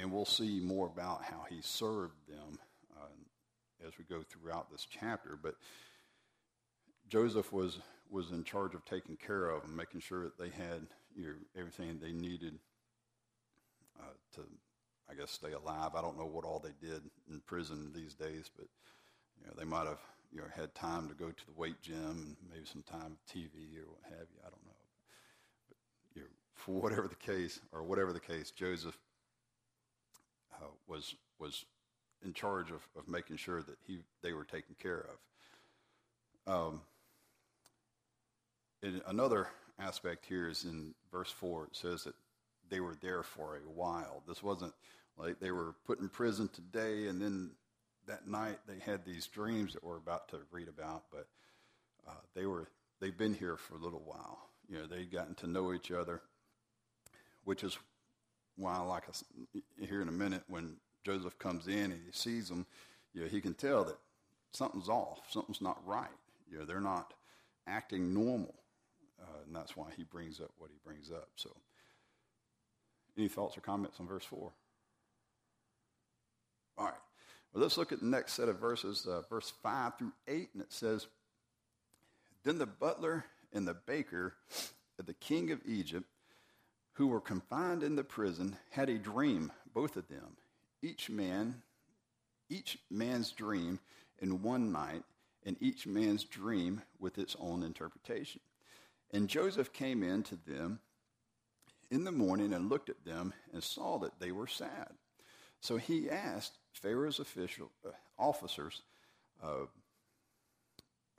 and 0.01 0.11
we'll 0.11 0.25
see 0.25 0.59
more 0.59 0.87
about 0.87 1.23
how 1.23 1.45
he 1.49 1.61
served 1.61 2.27
them 2.27 2.57
uh, 2.99 3.87
as 3.87 3.93
we 3.97 4.03
go 4.03 4.23
throughout 4.23 4.71
this 4.71 4.85
chapter. 4.89 5.37
But 5.41 5.55
Joseph 7.07 7.53
was 7.53 7.79
was 8.09 8.31
in 8.31 8.43
charge 8.43 8.73
of 8.73 8.83
taking 8.85 9.15
care 9.15 9.49
of 9.49 9.61
them, 9.61 9.75
making 9.75 10.01
sure 10.01 10.23
that 10.23 10.37
they 10.39 10.49
had 10.49 10.87
you 11.15 11.27
know, 11.27 11.33
everything 11.55 11.99
they 11.99 12.11
needed 12.11 12.57
uh, 13.99 14.35
to, 14.35 14.41
I 15.09 15.13
guess, 15.15 15.31
stay 15.31 15.51
alive. 15.51 15.91
I 15.95 16.01
don't 16.01 16.17
know 16.17 16.25
what 16.25 16.45
all 16.45 16.59
they 16.59 16.73
did 16.85 17.01
in 17.29 17.41
prison 17.45 17.91
these 17.93 18.13
days, 18.13 18.49
but 18.55 18.67
you 19.39 19.47
know, 19.47 19.53
they 19.57 19.65
might 19.65 19.87
have 19.87 19.99
you 20.31 20.39
know 20.39 20.47
had 20.55 20.73
time 20.75 21.07
to 21.07 21.15
go 21.15 21.29
to 21.29 21.45
the 21.45 21.59
weight 21.59 21.81
gym 21.81 21.97
and 21.97 22.35
maybe 22.51 22.65
some 22.65 22.83
time 22.83 23.17
TV 23.31 23.77
or 23.77 23.89
what 23.89 24.03
have 24.03 24.27
you. 24.33 24.39
I 24.41 24.49
don't 24.49 24.65
know. 24.65 24.81
But 25.67 25.77
you 26.15 26.21
know, 26.21 26.27
for 26.53 26.81
whatever 26.81 27.07
the 27.07 27.15
case, 27.15 27.59
or 27.71 27.83
whatever 27.83 28.13
the 28.13 28.19
case, 28.19 28.51
Joseph 28.51 28.97
uh, 30.55 30.67
was 30.87 31.15
was 31.39 31.65
in 32.23 32.33
charge 32.33 32.69
of, 32.69 32.87
of 32.97 33.07
making 33.07 33.37
sure 33.37 33.61
that 33.61 33.77
he 33.87 33.99
they 34.21 34.33
were 34.33 34.43
taken 34.43 34.75
care 34.79 35.05
of. 36.47 36.53
Um, 36.53 36.81
another 39.07 39.47
aspect 39.79 40.25
here 40.25 40.47
is 40.49 40.65
in 40.65 40.93
verse 41.11 41.31
4. 41.31 41.65
It 41.65 41.75
says 41.75 42.03
that 42.05 42.15
they 42.69 42.79
were 42.79 42.95
there 43.01 43.23
for 43.23 43.57
a 43.57 43.69
while. 43.69 44.23
This 44.27 44.43
wasn't 44.43 44.73
like 45.17 45.39
they 45.39 45.51
were 45.51 45.75
put 45.85 45.99
in 45.99 46.09
prison 46.09 46.49
today 46.53 47.07
and 47.07 47.21
then 47.21 47.51
that 48.07 48.27
night 48.27 48.59
they 48.67 48.79
had 48.79 49.05
these 49.05 49.27
dreams 49.27 49.73
that 49.73 49.83
we're 49.83 49.97
about 49.97 50.27
to 50.29 50.37
read 50.51 50.67
about, 50.67 51.03
but 51.11 51.27
uh, 52.07 52.13
they 52.35 52.45
were 52.45 52.67
they've 52.99 53.17
been 53.17 53.33
here 53.33 53.55
for 53.55 53.75
a 53.75 53.79
little 53.79 54.01
while. 54.03 54.49
You 54.67 54.79
know, 54.79 54.87
they'd 54.87 55.11
gotten 55.11 55.35
to 55.35 55.47
know 55.47 55.73
each 55.73 55.91
other, 55.91 56.21
which 57.43 57.63
is 57.63 57.77
why, 58.57 58.79
like 58.79 59.03
I, 59.07 59.61
here 59.85 60.01
in 60.01 60.09
a 60.09 60.11
minute, 60.11 60.43
when 60.47 60.75
Joseph 61.03 61.37
comes 61.39 61.67
in 61.67 61.91
and 61.91 62.01
he 62.05 62.11
sees 62.11 62.49
them, 62.49 62.65
you 63.13 63.21
know, 63.21 63.27
he 63.27 63.41
can 63.41 63.53
tell 63.53 63.83
that 63.85 63.97
something's 64.51 64.89
off, 64.89 65.21
something's 65.29 65.61
not 65.61 65.79
right. 65.85 66.07
You 66.51 66.59
know, 66.59 66.65
they're 66.65 66.81
not 66.81 67.13
acting 67.67 68.13
normal. 68.13 68.55
Uh, 69.21 69.43
and 69.45 69.55
that's 69.55 69.75
why 69.75 69.87
he 69.95 70.03
brings 70.03 70.39
up 70.39 70.51
what 70.57 70.71
he 70.71 70.77
brings 70.83 71.11
up. 71.11 71.29
So, 71.35 71.49
any 73.19 73.27
thoughts 73.27 73.57
or 73.57 73.61
comments 73.61 73.99
on 73.99 74.07
verse 74.07 74.25
4? 74.25 74.51
All 76.77 76.85
right. 76.85 76.93
Well, 77.53 77.63
let's 77.63 77.77
look 77.77 77.91
at 77.91 77.99
the 77.99 78.05
next 78.05 78.33
set 78.33 78.49
of 78.49 78.59
verses, 78.59 79.05
uh, 79.07 79.21
verse 79.29 79.51
5 79.61 79.97
through 79.97 80.13
8, 80.27 80.49
and 80.53 80.61
it 80.61 80.71
says 80.71 81.07
Then 82.43 82.57
the 82.57 82.65
butler 82.65 83.25
and 83.51 83.67
the 83.67 83.73
baker 83.73 84.35
of 84.97 85.05
the 85.05 85.13
king 85.13 85.51
of 85.51 85.61
Egypt, 85.65 86.05
who 86.93 87.07
were 87.07 87.21
confined 87.21 87.83
in 87.83 87.95
the 87.95 88.03
prison, 88.03 88.57
had 88.71 88.89
a 88.89 88.97
dream, 88.97 89.51
both 89.73 89.95
of 89.95 90.07
them, 90.07 90.37
each 90.81 91.09
man, 91.09 91.61
each 92.49 92.77
man's 92.89 93.31
dream 93.31 93.79
in 94.19 94.41
one 94.41 94.71
night, 94.71 95.03
and 95.45 95.55
each 95.59 95.87
man's 95.87 96.23
dream 96.23 96.81
with 96.99 97.17
its 97.17 97.35
own 97.39 97.63
interpretation. 97.63 98.41
And 99.11 99.27
Joseph 99.27 99.73
came 99.73 100.03
in 100.03 100.23
to 100.23 100.37
them 100.45 100.79
in 101.91 102.03
the 102.03 102.11
morning 102.11 102.53
and 102.53 102.69
looked 102.69 102.89
at 102.89 103.05
them 103.05 103.33
and 103.53 103.63
saw 103.63 103.97
that 103.99 104.19
they 104.19 104.31
were 104.31 104.47
sad. 104.47 104.89
So 105.61 105.77
he 105.77 106.09
asked 106.09 106.57
Pharaoh's 106.71 107.19
official 107.19 107.71
uh, 107.85 107.91
officers 108.17 108.81
uh, 109.43 109.65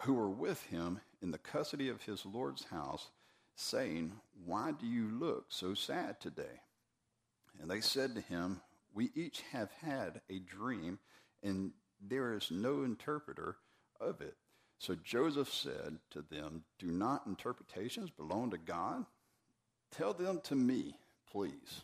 who 0.03 0.15
were 0.15 0.31
with 0.31 0.62
him 0.65 1.00
in 1.23 1.31
the 1.31 1.39
custody 1.39 1.89
of 1.89 2.03
his 2.03 2.25
Lord's 2.25 2.65
house, 2.65 3.11
saying, 3.55 4.12
Why 4.47 4.73
do 4.73 4.87
you 4.87 5.11
look 5.11 5.47
so 5.49 5.75
sad 5.75 6.21
today? 6.21 6.62
And 7.61 7.71
they 7.71 7.81
said 7.81 8.15
to 8.15 8.21
him, 8.21 8.61
We 8.95 9.11
each 9.15 9.43
have 9.53 9.71
had 9.83 10.23
a 10.31 10.39
dream, 10.39 10.99
and 11.43 11.73
there 12.00 12.33
is 12.33 12.50
no 12.50 12.83
interpreter 12.83 13.57
of 14.00 14.23
it. 14.23 14.37
So 14.79 14.95
Joseph 14.95 15.53
said 15.53 15.99
to 16.11 16.23
them, 16.23 16.65
Do 16.79 16.87
not 16.87 17.27
interpretations 17.27 18.11
belong 18.11 18.50
to 18.53 18.59
God? 18.59 19.05
Tell 19.97 20.13
them 20.13 20.41
to 20.45 20.55
me, 20.55 20.95
please. 21.31 21.83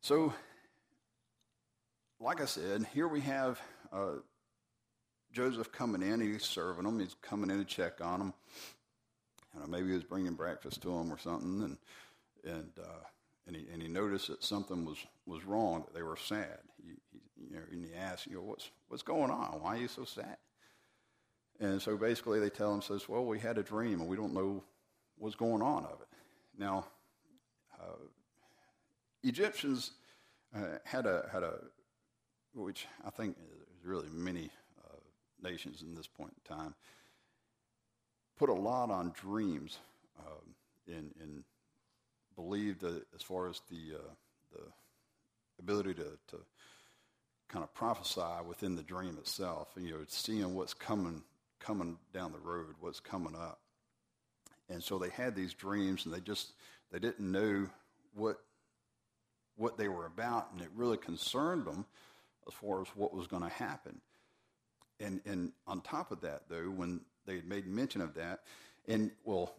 So, 0.00 0.32
like 2.20 2.40
I 2.40 2.46
said, 2.46 2.86
here 2.94 3.08
we 3.08 3.20
have 3.22 3.60
uh, 3.92 4.14
Joseph 5.32 5.70
coming 5.72 6.02
in. 6.02 6.20
He's 6.20 6.44
serving 6.44 6.84
them. 6.84 6.98
He's 6.98 7.16
coming 7.22 7.50
in 7.50 7.58
to 7.58 7.64
check 7.64 8.00
on 8.00 8.18
them. 8.20 8.34
You 9.54 9.60
know, 9.60 9.66
maybe 9.66 9.88
he 9.88 9.94
was 9.94 10.04
bringing 10.04 10.34
breakfast 10.34 10.82
to 10.82 10.88
them 10.88 11.12
or 11.12 11.18
something, 11.18 11.62
and 11.62 11.78
and 12.44 12.70
uh, 12.80 13.04
and 13.46 13.56
he 13.56 13.66
and 13.72 13.82
he 13.82 13.88
noticed 13.88 14.28
that 14.28 14.42
something 14.44 14.84
was 14.84 14.98
was 15.26 15.44
wrong. 15.44 15.82
That 15.82 15.94
they 15.94 16.02
were 16.02 16.16
sad. 16.16 16.58
He, 16.82 16.94
he, 17.12 17.20
you 17.50 17.56
know, 17.56 17.62
and 17.70 17.84
he 17.84 17.94
asked, 17.94 18.26
you 18.26 18.36
know, 18.36 18.42
what's 18.42 18.70
what's 18.88 19.02
going 19.02 19.30
on? 19.30 19.60
Why 19.60 19.76
are 19.76 19.80
you 19.80 19.88
so 19.88 20.04
sad? 20.04 20.36
And 21.60 21.80
so 21.80 21.96
basically 21.96 22.40
they 22.40 22.50
tell 22.50 22.72
him, 22.74 22.82
says, 22.82 23.08
well, 23.08 23.24
we 23.24 23.38
had 23.38 23.58
a 23.58 23.62
dream 23.62 24.00
and 24.00 24.08
we 24.08 24.16
don't 24.16 24.34
know 24.34 24.62
what's 25.16 25.36
going 25.36 25.62
on 25.62 25.84
of 25.84 26.00
it. 26.02 26.08
Now, 26.58 26.86
uh, 27.80 28.06
Egyptians 29.22 29.92
uh, 30.54 30.78
had 30.84 31.06
a, 31.06 31.28
had 31.32 31.42
a, 31.42 31.54
which 32.54 32.86
I 33.04 33.10
think 33.10 33.36
is 33.80 33.84
really 33.84 34.08
many 34.12 34.50
uh, 34.84 34.96
nations 35.42 35.82
in 35.82 35.94
this 35.94 36.06
point 36.06 36.32
in 36.32 36.56
time, 36.56 36.74
put 38.38 38.48
a 38.48 38.54
lot 38.54 38.90
on 38.90 39.12
dreams 39.20 39.78
um, 40.20 40.54
and, 40.86 41.14
and 41.20 41.44
believed 42.34 42.80
that 42.80 43.02
as 43.14 43.22
far 43.22 43.48
as 43.48 43.60
the, 43.70 43.96
uh, 43.96 44.10
the 44.52 44.62
ability 45.58 45.94
to, 45.94 46.18
to 46.28 46.38
kind 47.48 47.62
of 47.62 47.72
prophesy 47.74 48.20
within 48.46 48.76
the 48.76 48.82
dream 48.82 49.16
itself, 49.18 49.68
you 49.76 49.90
know, 49.90 49.98
seeing 50.08 50.54
what's 50.54 50.74
coming 50.74 51.22
coming 51.58 51.98
down 52.12 52.32
the 52.32 52.38
road, 52.38 52.74
what's 52.80 53.00
coming 53.00 53.34
up. 53.34 53.58
And 54.68 54.82
so 54.82 54.98
they 54.98 55.10
had 55.10 55.34
these 55.34 55.54
dreams 55.54 56.04
and 56.04 56.14
they 56.14 56.20
just 56.20 56.52
they 56.90 56.98
didn't 56.98 57.30
know 57.30 57.68
what 58.14 58.38
what 59.56 59.78
they 59.78 59.88
were 59.88 60.06
about 60.06 60.48
and 60.52 60.60
it 60.60 60.68
really 60.74 60.96
concerned 60.96 61.64
them 61.64 61.86
as 62.46 62.54
far 62.54 62.80
as 62.82 62.88
what 62.94 63.14
was 63.14 63.26
going 63.26 63.42
to 63.42 63.48
happen. 63.48 64.00
And 65.00 65.20
and 65.26 65.52
on 65.66 65.80
top 65.80 66.10
of 66.10 66.20
that 66.22 66.42
though, 66.48 66.70
when 66.70 67.00
they 67.26 67.36
had 67.36 67.46
made 67.46 67.66
mention 67.66 68.00
of 68.00 68.14
that, 68.14 68.40
and 68.88 69.10
well 69.24 69.54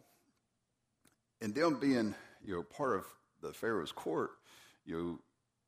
and 1.42 1.54
them 1.54 1.80
being, 1.80 2.16
you 2.44 2.56
know, 2.56 2.64
part 2.64 2.96
of 2.98 3.06
the 3.42 3.54
Pharaoh's 3.54 3.92
court, 3.92 4.32
you 4.86 4.98
know, 4.98 5.20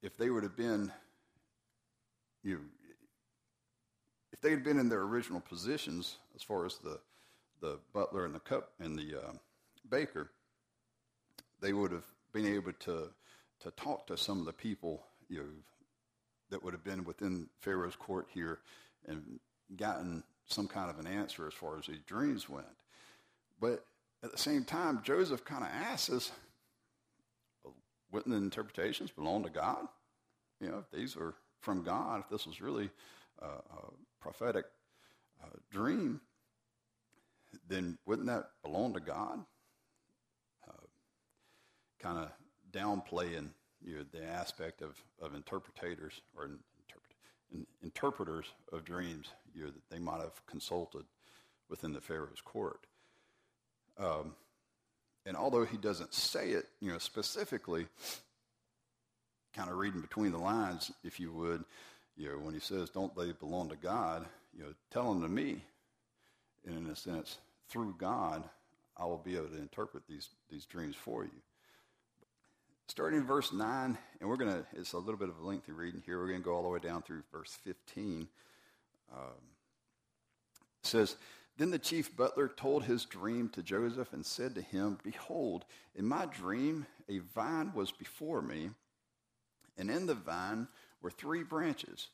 if 0.02 0.18
they 0.18 0.30
would 0.30 0.44
have 0.44 0.56
been 0.56 0.92
you 2.44 2.56
know, 2.56 2.62
if 4.32 4.42
they 4.42 4.52
had 4.52 4.64
been 4.64 4.80
in 4.80 4.90
their 4.90 5.02
original 5.02 5.42
positions, 5.42 6.18
as 6.36 6.42
far 6.42 6.66
as 6.66 6.78
the 6.78 7.00
the 7.62 7.80
butler 7.94 8.26
and 8.26 8.34
the 8.34 8.40
cup 8.40 8.72
and 8.80 8.98
the 8.98 9.16
uh, 9.16 9.32
baker, 9.90 10.32
they 11.62 11.74
would 11.74 11.92
have 11.92 12.06
been 12.34 12.46
able 12.46 12.74
to 12.74 13.10
to 13.62 13.72
talk 13.72 14.08
to 14.08 14.18
some 14.18 14.40
of 14.40 14.46
the 14.46 14.54
people 14.54 15.04
you 15.28 15.38
know, 15.38 15.44
that 16.50 16.64
would 16.64 16.74
have 16.74 16.84
been 16.84 17.04
within 17.04 17.48
Pharaoh's 17.60 17.96
court 17.96 18.28
here 18.34 18.60
and 19.06 19.40
gotten 19.76 20.24
some 20.48 20.68
kind 20.68 20.90
of 20.90 20.98
an 20.98 21.08
answer 21.08 21.46
as 21.46 21.54
far 21.54 21.78
as 21.78 21.86
these 21.86 22.00
dreams 22.08 22.50
went. 22.50 22.66
But 23.60 23.86
at 24.24 24.32
the 24.32 24.38
same 24.38 24.64
time, 24.64 25.02
Joseph 25.04 25.44
kind 25.46 25.64
of 25.64 25.70
asks 25.70 26.32
wouldn't 28.12 28.34
the 28.34 28.42
interpretations 28.42 29.12
belong 29.12 29.44
to 29.44 29.50
God? 29.50 29.88
You 30.60 30.70
know, 30.70 30.80
if 30.80 30.90
these 30.92 31.16
are 31.16 31.36
from 31.62 31.84
God, 31.84 32.22
if 32.22 32.30
this 32.30 32.48
was 32.48 32.62
really 32.62 32.90
uh, 33.42 33.46
uh, 33.46 33.92
prophetic 34.20 34.66
uh, 35.44 35.58
dream, 35.72 36.20
then 37.68 37.98
wouldn't 38.06 38.28
that 38.28 38.50
belong 38.64 38.94
to 38.94 39.00
God? 39.00 39.40
Uh, 40.68 40.86
kind 42.00 42.18
of 42.18 42.30
downplaying 42.72 43.50
you 43.84 43.98
know, 43.98 44.06
the 44.12 44.24
aspect 44.24 44.82
of, 44.82 45.02
of 45.22 45.34
interpreters 45.36 46.22
or 46.36 46.46
interpret, 46.46 47.14
in, 47.54 47.66
interpreters 47.82 48.46
of 48.72 48.86
dreams 48.86 49.28
you 49.54 49.64
know, 49.64 49.72
that 49.72 49.90
they 49.90 50.00
might 50.00 50.22
have 50.22 50.46
consulted 50.46 51.06
within 51.70 51.94
the 51.94 52.02
Pharaoh's 52.02 52.42
court. 52.42 52.80
Um, 53.98 54.34
and 55.26 55.36
although 55.36 55.66
he 55.66 55.78
doesn't 55.78 56.14
say 56.14 56.52
it, 56.52 56.66
you 56.80 56.92
know, 56.92 56.98
specifically, 56.98 57.88
kind 59.54 59.70
of 59.70 59.78
reading 59.78 60.02
between 60.02 60.32
the 60.32 60.38
lines, 60.38 60.92
if 61.04 61.20
you 61.20 61.32
would, 61.34 61.64
you 62.16 62.30
know, 62.30 62.38
when 62.38 62.54
he 62.54 62.60
says, 62.60 62.90
"Don't 62.90 63.16
they 63.16 63.32
belong 63.34 63.70
to 63.70 63.76
God?" 63.76 64.26
You 64.54 64.64
know, 64.64 64.74
tell 64.92 65.14
them 65.14 65.22
to 65.22 65.28
me. 65.28 65.64
And 66.66 66.78
in 66.78 66.92
a 66.92 66.96
sense, 66.96 67.38
through 67.70 67.96
God, 67.98 68.44
I 68.98 69.06
will 69.06 69.18
be 69.18 69.36
able 69.38 69.50
to 69.50 69.58
interpret 69.58 70.04
these 70.08 70.30
these 70.50 70.66
dreams 70.66 70.96
for 70.96 71.24
you. 71.24 71.42
Starting 72.88 73.20
in 73.20 73.26
verse 73.26 73.54
nine, 73.54 73.98
and 74.20 74.30
we're 74.30 74.38
gonna. 74.38 74.66
It's 74.74 74.94
a 74.94 74.98
little 74.98 75.20
bit 75.20 75.30
of 75.30 75.40
a 75.40 75.46
lengthy 75.46 75.72
reading 75.72 76.02
here. 76.06 76.20
We're 76.20 76.28
gonna 76.28 76.40
go 76.40 76.54
all 76.54 76.64
the 76.64 76.70
way 76.70 76.80
down 76.80 77.02
through 77.02 77.24
verse 77.32 77.58
fifteen. 77.64 78.28
Um, 79.12 79.42
says. 80.84 81.16
Then 81.58 81.72
the 81.72 81.78
chief 81.78 82.16
butler 82.16 82.48
told 82.48 82.86
his 82.86 83.04
dream 83.04 83.50
to 83.50 83.62
Joseph 83.62 84.14
and 84.14 84.26
said 84.26 84.56
to 84.56 84.62
him, 84.62 84.98
Behold, 85.04 85.66
in 85.94 86.06
my 86.06 86.26
dream 86.26 86.86
a 87.10 87.18
vine 87.18 87.74
was 87.76 87.92
before 87.92 88.42
me, 88.42 88.70
and 89.78 89.92
in 89.92 90.06
the 90.06 90.14
vine 90.14 90.70
were 91.02 91.12
three 91.12 91.44
branches. 91.44 92.08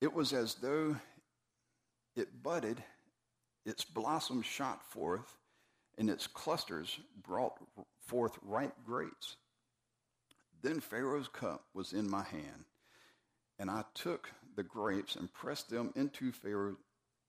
It 0.00 0.14
was 0.14 0.32
as 0.32 0.54
though 0.54 0.96
it 2.16 2.42
budded, 2.42 2.82
its 3.64 3.84
blossoms 3.84 4.46
shot 4.46 4.82
forth, 4.90 5.36
and 5.98 6.10
its 6.10 6.26
clusters 6.26 6.98
brought 7.26 7.58
forth 8.06 8.38
ripe 8.42 8.74
grapes. 8.84 9.36
Then 10.62 10.80
Pharaoh's 10.80 11.28
cup 11.28 11.64
was 11.74 11.92
in 11.92 12.08
my 12.08 12.22
hand, 12.22 12.64
and 13.58 13.70
I 13.70 13.84
took 13.94 14.30
the 14.56 14.62
grapes 14.62 15.16
and 15.16 15.32
pressed 15.32 15.70
them 15.70 15.92
into 15.94 16.32
Pharaoh, 16.32 16.76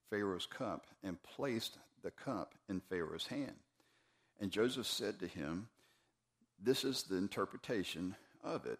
Pharaoh's 0.10 0.46
cup 0.46 0.88
and 1.04 1.22
placed 1.24 1.78
the 2.04 2.12
cup 2.12 2.54
in 2.70 2.80
Pharaoh's 2.80 3.28
hand. 3.28 3.56
And 4.40 4.52
Joseph 4.52 4.88
said 4.88 5.20
to 5.20 5.28
him, 5.28 5.68
This 6.62 6.84
is 6.84 7.04
the 7.04 7.18
interpretation 7.18 8.16
of 8.44 8.66
it. 8.66 8.80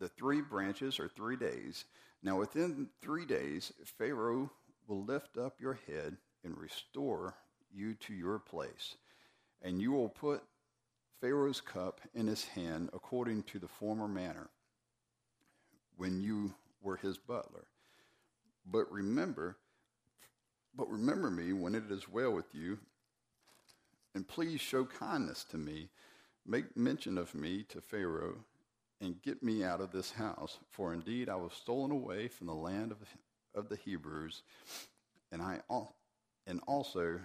The 0.00 0.08
three 0.08 0.40
branches 0.40 0.98
are 0.98 1.08
three 1.08 1.36
days. 1.36 1.84
Now, 2.22 2.38
within 2.38 2.88
three 3.00 3.26
days, 3.26 3.72
Pharaoh 3.98 4.50
will 4.86 5.04
lift 5.04 5.36
up 5.36 5.60
your 5.60 5.78
head 5.86 6.16
and 6.44 6.56
restore 6.58 7.34
you 7.72 7.94
to 7.94 8.14
your 8.14 8.38
place. 8.38 8.96
And 9.62 9.80
you 9.80 9.92
will 9.92 10.08
put 10.08 10.42
Pharaoh's 11.20 11.60
cup 11.60 12.00
in 12.14 12.26
his 12.26 12.44
hand 12.44 12.90
according 12.92 13.44
to 13.44 13.58
the 13.58 13.68
former 13.68 14.08
manner 14.08 14.50
when 15.96 16.20
you 16.20 16.54
were 16.82 16.96
his 16.96 17.18
butler. 17.18 17.64
But 18.66 18.90
remember, 18.90 19.56
but 20.76 20.90
remember 20.90 21.30
me 21.30 21.52
when 21.52 21.74
it 21.74 21.90
is 21.90 22.08
well 22.08 22.32
with 22.32 22.54
you, 22.54 22.78
and 24.14 24.26
please 24.26 24.60
show 24.60 24.84
kindness 24.84 25.44
to 25.50 25.58
me. 25.58 25.88
Make 26.46 26.76
mention 26.76 27.16
of 27.16 27.34
me 27.34 27.64
to 27.70 27.80
Pharaoh 27.80 28.44
and 29.00 29.22
get 29.22 29.42
me 29.42 29.64
out 29.64 29.80
of 29.80 29.92
this 29.92 30.12
house. 30.12 30.58
For 30.70 30.92
indeed 30.92 31.28
I 31.28 31.36
was 31.36 31.52
stolen 31.52 31.90
away 31.90 32.28
from 32.28 32.46
the 32.46 32.54
land 32.54 32.92
of, 32.92 32.98
of 33.54 33.68
the 33.68 33.76
Hebrews, 33.76 34.42
and 35.32 35.42
I 35.42 35.60
and 36.46 36.60
also 36.66 37.20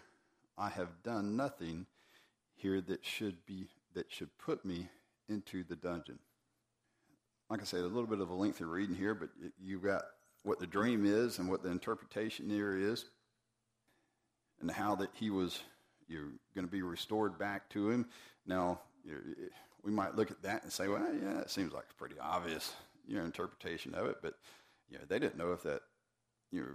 I 0.58 0.70
have 0.70 1.04
done 1.04 1.36
nothing 1.36 1.86
here 2.56 2.82
that 2.82 3.06
should 3.06 3.46
be 3.46 3.68
that 3.94 4.12
should 4.12 4.38
put 4.38 4.66
me 4.66 4.90
into 5.28 5.64
the 5.64 5.76
dungeon. 5.76 6.20
Like 7.50 7.62
I 7.62 7.66
said, 7.66 7.82
a 7.82 7.88
little 7.88 8.08
bit 8.08 8.20
of 8.20 8.30
a 8.30 8.34
lengthy 8.34 8.64
reading 8.64 8.96
here, 8.96 9.16
but 9.16 9.30
you 9.60 9.80
got 9.80 10.04
what 10.44 10.60
the 10.60 10.68
dream 10.68 11.06
is 11.06 11.40
and 11.40 11.50
what 11.50 11.64
the 11.64 11.70
interpretation 11.70 12.50
here 12.50 12.78
is, 12.78 13.06
and 14.62 14.70
how 14.70 14.96
that 14.96 15.10
he 15.14 15.30
was 15.30 15.62
you're 16.10 16.32
going 16.56 16.66
to 16.66 16.72
be 16.72 16.82
restored 16.82 17.38
back 17.38 17.70
to 17.70 17.90
him. 17.90 18.08
Now, 18.46 18.80
we 19.84 19.92
might 19.92 20.16
look 20.16 20.32
at 20.32 20.42
that 20.42 20.64
and 20.64 20.72
say, 20.72 20.88
well, 20.88 21.06
yeah, 21.22 21.40
it 21.40 21.52
seems 21.52 21.72
like 21.72 21.86
pretty 21.98 22.16
obvious 22.20 22.74
you 23.08 23.16
know, 23.16 23.24
interpretation 23.24 23.94
of 23.94 24.08
it, 24.08 24.18
but 24.22 24.36
you 24.90 24.98
know, 24.98 25.04
they 25.08 25.20
didn't 25.20 25.38
know 25.38 25.54
if 25.54 25.64
that, 25.64 25.82
you 26.52 26.62
know, 26.62 26.68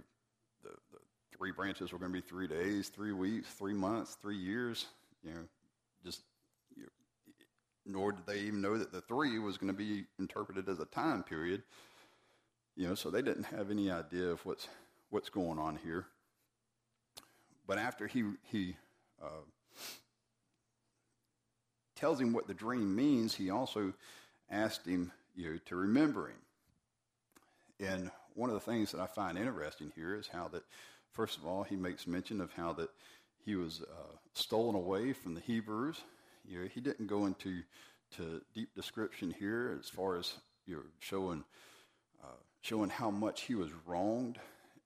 the, 0.63 0.69
the 0.91 0.99
three 1.37 1.51
branches 1.51 1.91
were 1.91 1.99
going 1.99 2.11
to 2.11 2.21
be 2.21 2.27
three 2.27 2.47
days, 2.47 2.89
three 2.89 3.11
weeks, 3.11 3.49
three 3.49 3.73
months, 3.73 4.17
three 4.21 4.37
years, 4.37 4.85
you 5.23 5.31
know, 5.31 5.41
just, 6.03 6.21
you 6.75 6.83
know, 6.83 6.89
nor 7.85 8.11
did 8.11 8.25
they 8.25 8.39
even 8.39 8.61
know 8.61 8.77
that 8.77 8.91
the 8.91 9.01
three 9.01 9.37
was 9.39 9.57
going 9.57 9.71
to 9.71 9.77
be 9.77 10.05
interpreted 10.19 10.67
as 10.69 10.79
a 10.79 10.85
time 10.85 11.23
period, 11.23 11.61
you 12.75 12.87
know, 12.87 12.95
so 12.95 13.09
they 13.09 13.21
didn't 13.21 13.45
have 13.45 13.69
any 13.69 13.91
idea 13.91 14.27
of 14.27 14.43
what's, 14.45 14.67
what's 15.09 15.29
going 15.29 15.59
on 15.59 15.77
here. 15.83 16.05
But 17.67 17.77
after 17.77 18.07
he, 18.07 18.23
he 18.43 18.75
uh, 19.21 19.43
tells 21.95 22.19
him 22.19 22.33
what 22.33 22.47
the 22.47 22.53
dream 22.53 22.95
means, 22.95 23.35
he 23.35 23.49
also 23.49 23.93
asked 24.49 24.85
him 24.85 25.11
you 25.35 25.51
know, 25.51 25.59
to 25.65 25.75
remember 25.75 26.27
him. 26.27 26.37
And 27.79 28.11
one 28.35 28.49
of 28.49 28.53
the 28.53 28.71
things 28.71 28.91
that 28.91 29.01
I 29.01 29.07
find 29.07 29.37
interesting 29.37 29.91
here 29.95 30.15
is 30.15 30.27
how 30.27 30.47
that, 30.49 30.63
first 31.11 31.37
of 31.37 31.45
all, 31.45 31.63
he 31.63 31.75
makes 31.75 32.07
mention 32.07 32.41
of 32.41 32.51
how 32.53 32.73
that 32.73 32.89
he 33.43 33.55
was 33.55 33.81
uh, 33.81 34.15
stolen 34.33 34.75
away 34.75 35.13
from 35.13 35.33
the 35.33 35.41
Hebrews. 35.41 35.99
You 36.45 36.61
know, 36.61 36.67
he 36.67 36.81
didn't 36.81 37.07
go 37.07 37.25
into 37.25 37.61
to 38.17 38.41
deep 38.53 38.73
description 38.75 39.33
here 39.37 39.77
as 39.79 39.89
far 39.89 40.17
as 40.17 40.33
you 40.67 40.75
know, 40.75 40.81
showing 40.99 41.43
uh, 42.23 42.37
showing 42.61 42.89
how 42.89 43.09
much 43.09 43.41
he 43.41 43.55
was 43.55 43.69
wronged 43.85 44.37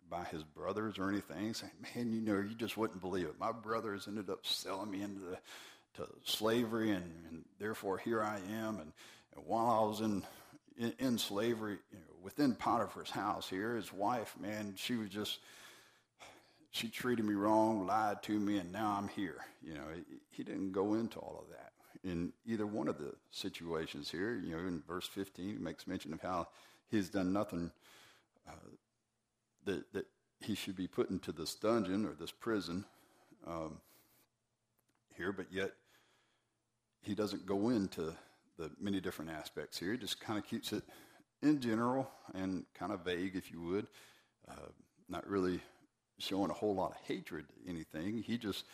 by 0.10 0.24
his 0.26 0.44
brothers 0.44 0.98
or 0.98 1.10
anything. 1.10 1.54
Saying, 1.54 1.72
"Man, 1.96 2.14
you 2.14 2.22
know, 2.22 2.40
you 2.40 2.56
just 2.56 2.78
wouldn't 2.78 3.02
believe 3.02 3.26
it. 3.26 3.40
My 3.40 3.52
brothers 3.52 4.08
ended 4.08 4.30
up 4.30 4.46
selling 4.46 4.92
me 4.92 5.02
into 5.02 5.20
the 5.20 5.38
to 5.96 6.08
slavery, 6.24 6.92
and, 6.92 7.12
and 7.30 7.46
therefore 7.60 7.98
here 7.98 8.24
I 8.24 8.38
am. 8.52 8.80
And, 8.80 8.92
and 9.36 9.46
while 9.46 9.70
I 9.70 9.88
was 9.88 10.02
in, 10.02 10.24
in, 10.78 10.94
in 11.00 11.18
slavery, 11.18 11.78
you 11.92 11.98
know, 12.00 12.09
within 12.24 12.56
Potiphar's 12.56 13.10
house 13.10 13.50
here, 13.50 13.76
his 13.76 13.94
wife, 13.94 14.36
man, 14.40 14.74
she 14.76 14.96
was 14.96 15.10
just, 15.10 15.40
she 16.72 16.88
treated 16.88 17.26
me 17.26 17.34
wrong, 17.34 17.86
lied 17.86 18.22
to 18.24 18.40
me, 18.40 18.58
and 18.58 18.72
now 18.72 18.96
I'm 18.98 19.08
here. 19.08 19.38
You 19.62 19.76
know, 19.76 19.86
he, 20.30 20.44
didn't 20.44 20.72
go 20.72 20.94
into 20.94 21.20
all 21.20 21.44
of 21.44 21.50
that 21.50 21.74
in 22.10 22.32
either 22.46 22.66
one 22.66 22.88
of 22.88 22.98
the 22.98 23.14
situations 23.32 24.10
here. 24.10 24.42
You 24.44 24.52
know, 24.52 24.60
in 24.60 24.82
verse 24.88 25.06
15, 25.08 25.46
he 25.46 25.58
makes 25.58 25.86
mention 25.86 26.14
of 26.14 26.22
how 26.22 26.48
he's 26.90 27.10
done 27.10 27.34
nothing 27.34 27.72
uh, 28.48 28.54
that, 29.66 29.92
that 29.94 30.06
he 30.40 30.56
should 30.56 30.78
be 30.78 30.88
put 30.88 31.10
into 31.10 31.32
this 31.32 31.56
dungeon 31.56 32.06
or 32.06 32.14
this 32.14 32.32
prison. 32.32 32.86
Um, 33.46 33.80
here, 35.18 35.34
but 35.34 35.48
yet 35.52 35.74
he 37.02 37.14
doesn't 37.14 37.46
go 37.46 37.70
into 37.70 38.14
the 38.58 38.72
many 38.80 39.00
different 39.00 39.32
aspects 39.32 39.78
here. 39.78 39.92
He 39.92 39.98
just 39.98 40.20
kind 40.20 40.40
of 40.40 40.46
keeps 40.46 40.72
it 40.74 40.84
in 41.42 41.60
general 41.60 42.10
and 42.34 42.66
kind 42.74 42.92
of 42.92 43.02
vague, 43.02 43.36
if 43.36 43.52
you 43.52 43.62
would, 43.62 43.88
uh, 44.50 44.70
not 45.08 45.28
really 45.28 45.60
showing 46.18 46.52
a 46.52 46.54
whole 46.54 46.76
lot 46.76 46.92
of 46.92 46.98
hatred 47.08 47.46
to 47.50 47.70
anything. 47.70 48.22
He 48.22 48.38
just 48.38 48.66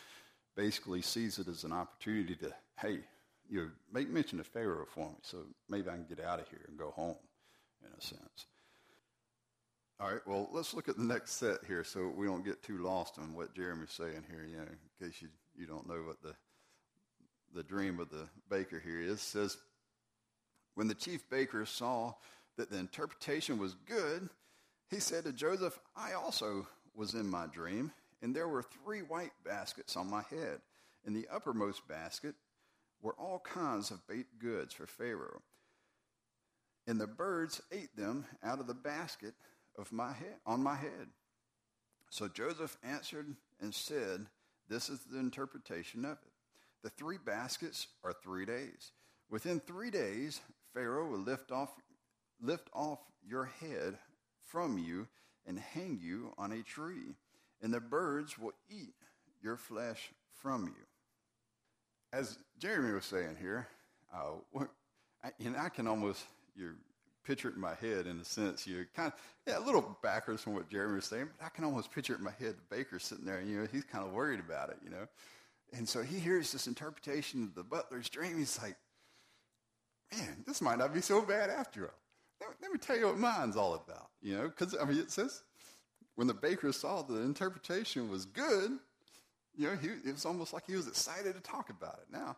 basically 0.56 1.02
sees 1.02 1.38
it 1.38 1.48
as 1.48 1.64
an 1.64 1.72
opportunity 1.72 2.34
to, 2.36 2.52
hey, 2.80 3.00
you 3.48 3.60
know, 3.60 3.70
make 3.92 4.08
mention 4.10 4.40
of 4.40 4.46
Pharaoh 4.46 4.86
for 4.92 5.08
me, 5.08 5.16
so 5.22 5.38
maybe 5.68 5.88
I 5.88 5.92
can 5.92 6.06
get 6.08 6.24
out 6.24 6.40
of 6.40 6.48
here 6.48 6.64
and 6.66 6.76
go 6.76 6.90
home, 6.90 7.16
in 7.82 7.92
a 7.96 8.02
sense. 8.02 8.46
All 9.98 10.12
right, 10.12 10.20
well, 10.26 10.48
let's 10.52 10.74
look 10.74 10.88
at 10.88 10.98
the 10.98 11.04
next 11.04 11.32
set 11.32 11.58
here 11.66 11.82
so 11.82 12.12
we 12.14 12.26
don't 12.26 12.44
get 12.44 12.62
too 12.62 12.78
lost 12.78 13.18
on 13.18 13.34
what 13.34 13.54
Jeremy's 13.54 13.92
saying 13.92 14.24
here, 14.28 14.44
you 14.46 14.56
know, 14.56 14.64
in 14.64 15.06
case 15.06 15.22
you 15.22 15.28
you 15.58 15.66
don't 15.66 15.88
know 15.88 16.02
what 16.06 16.20
the 16.22 16.34
the 17.54 17.62
dream 17.62 17.98
of 17.98 18.10
the 18.10 18.28
baker 18.50 18.78
here 18.78 19.00
is, 19.00 19.22
says, 19.22 19.56
when 20.74 20.88
the 20.88 20.94
chief 20.94 21.28
baker 21.30 21.64
saw 21.64 22.12
that 22.56 22.70
the 22.70 22.78
interpretation 22.78 23.58
was 23.58 23.74
good, 23.86 24.28
he 24.90 25.00
said 25.00 25.24
to 25.24 25.32
Joseph, 25.32 25.78
I 25.96 26.12
also 26.12 26.66
was 26.94 27.14
in 27.14 27.28
my 27.28 27.46
dream, 27.46 27.92
and 28.22 28.34
there 28.34 28.48
were 28.48 28.62
three 28.62 29.00
white 29.00 29.32
baskets 29.44 29.96
on 29.96 30.10
my 30.10 30.22
head. 30.30 30.60
In 31.04 31.12
the 31.12 31.28
uppermost 31.32 31.86
basket 31.86 32.34
were 33.02 33.14
all 33.18 33.40
kinds 33.40 33.90
of 33.90 34.06
baked 34.06 34.38
goods 34.38 34.74
for 34.74 34.86
Pharaoh. 34.86 35.42
And 36.86 37.00
the 37.00 37.06
birds 37.06 37.60
ate 37.72 37.96
them 37.96 38.26
out 38.42 38.60
of 38.60 38.66
the 38.66 38.74
basket 38.74 39.34
of 39.76 39.92
my 39.92 40.12
head 40.12 40.36
on 40.46 40.62
my 40.62 40.76
head. 40.76 41.08
So 42.10 42.28
Joseph 42.28 42.78
answered 42.82 43.34
and 43.60 43.74
said, 43.74 44.26
this 44.68 44.88
is 44.88 45.00
the 45.00 45.18
interpretation 45.18 46.04
of 46.04 46.12
it. 46.12 46.32
The 46.82 46.90
three 46.90 47.18
baskets 47.24 47.88
are 48.04 48.12
three 48.12 48.46
days. 48.46 48.92
Within 49.30 49.60
three 49.60 49.90
days, 49.90 50.40
Pharaoh 50.72 51.08
will 51.08 51.18
lift 51.18 51.50
off, 51.50 51.74
lift 52.40 52.68
off 52.72 53.00
your 53.26 53.46
head 53.60 53.98
from 54.46 54.78
you 54.78 55.06
and 55.46 55.58
hang 55.58 55.98
you 56.02 56.32
on 56.38 56.52
a 56.52 56.62
tree, 56.62 57.14
and 57.62 57.72
the 57.72 57.80
birds 57.80 58.38
will 58.38 58.54
eat 58.68 58.94
your 59.42 59.56
flesh 59.56 60.10
from 60.42 60.64
you. 60.66 60.84
As 62.12 62.38
Jeremy 62.58 62.92
was 62.92 63.04
saying 63.04 63.36
here, 63.40 63.66
uh, 64.14 64.64
I, 65.24 65.30
know, 65.38 65.58
I 65.58 65.68
can 65.68 65.86
almost 65.86 66.22
you 66.54 66.74
picture 67.24 67.48
it 67.48 67.56
in 67.56 67.60
my 67.60 67.74
head 67.74 68.06
in 68.06 68.20
a 68.20 68.24
sense. 68.24 68.66
You 68.66 68.86
kind 68.94 69.12
of, 69.12 69.18
yeah, 69.46 69.58
a 69.58 69.64
little 69.64 69.98
backwards 70.02 70.42
from 70.42 70.54
what 70.54 70.70
Jeremy 70.70 70.96
was 70.96 71.04
saying, 71.04 71.28
but 71.36 71.44
I 71.44 71.48
can 71.48 71.64
almost 71.64 71.90
picture 71.90 72.14
it 72.14 72.18
in 72.18 72.24
my 72.24 72.32
head. 72.38 72.54
The 72.56 72.76
baker 72.76 72.98
sitting 72.98 73.24
there, 73.24 73.38
and 73.38 73.50
you 73.50 73.60
know, 73.60 73.66
he's 73.70 73.84
kind 73.84 74.04
of 74.04 74.12
worried 74.12 74.40
about 74.40 74.70
it, 74.70 74.78
you 74.84 74.90
know. 74.90 75.06
And 75.72 75.88
so 75.88 76.02
he 76.02 76.18
hears 76.18 76.52
this 76.52 76.66
interpretation 76.68 77.42
of 77.42 77.54
the 77.54 77.64
butler's 77.64 78.08
dream. 78.08 78.38
He's 78.38 78.60
like, 78.62 78.76
man, 80.16 80.44
this 80.46 80.62
might 80.62 80.78
not 80.78 80.94
be 80.94 81.00
so 81.00 81.22
bad 81.22 81.50
after 81.50 81.86
all. 81.86 82.05
Let, 82.40 82.72
me 82.72 82.78
tell 82.78 82.98
you 82.98 83.06
what 83.06 83.18
mine's 83.18 83.56
all 83.56 83.74
about, 83.74 84.10
you 84.20 84.36
know, 84.36 84.48
because, 84.48 84.76
I 84.80 84.84
mean, 84.84 84.98
it 84.98 85.10
says 85.10 85.42
when 86.16 86.26
the 86.26 86.34
baker 86.34 86.72
saw 86.72 87.02
the 87.02 87.16
interpretation 87.16 88.10
was 88.10 88.24
good, 88.26 88.72
you 89.56 89.68
know, 89.68 89.76
he, 89.76 89.88
it 89.88 90.12
was 90.12 90.26
almost 90.26 90.52
like 90.52 90.64
he 90.66 90.76
was 90.76 90.86
excited 90.86 91.34
to 91.34 91.40
talk 91.40 91.70
about 91.70 92.00
it 92.02 92.12
now. 92.12 92.36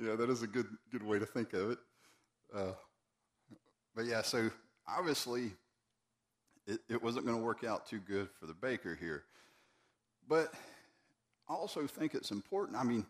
Yeah, 0.00 0.16
that 0.16 0.30
is 0.30 0.42
a 0.42 0.46
good, 0.46 0.66
good 0.90 1.02
way 1.02 1.18
to 1.18 1.26
think 1.26 1.52
of 1.52 1.72
it. 1.72 1.78
Uh, 2.54 2.72
but 3.94 4.04
yeah, 4.04 4.22
so 4.22 4.50
obviously 4.86 5.52
it, 6.66 6.80
it 6.88 7.02
wasn't 7.02 7.26
going 7.26 7.36
to 7.36 7.42
work 7.42 7.64
out 7.64 7.86
too 7.86 8.00
good 8.00 8.28
for 8.38 8.46
the 8.46 8.54
baker 8.54 8.96
here. 8.98 9.24
But 10.28 10.52
I 11.48 11.54
also 11.54 11.86
think 11.86 12.14
it's 12.14 12.30
important. 12.30 12.78
I 12.78 12.84
mean, 12.84 13.04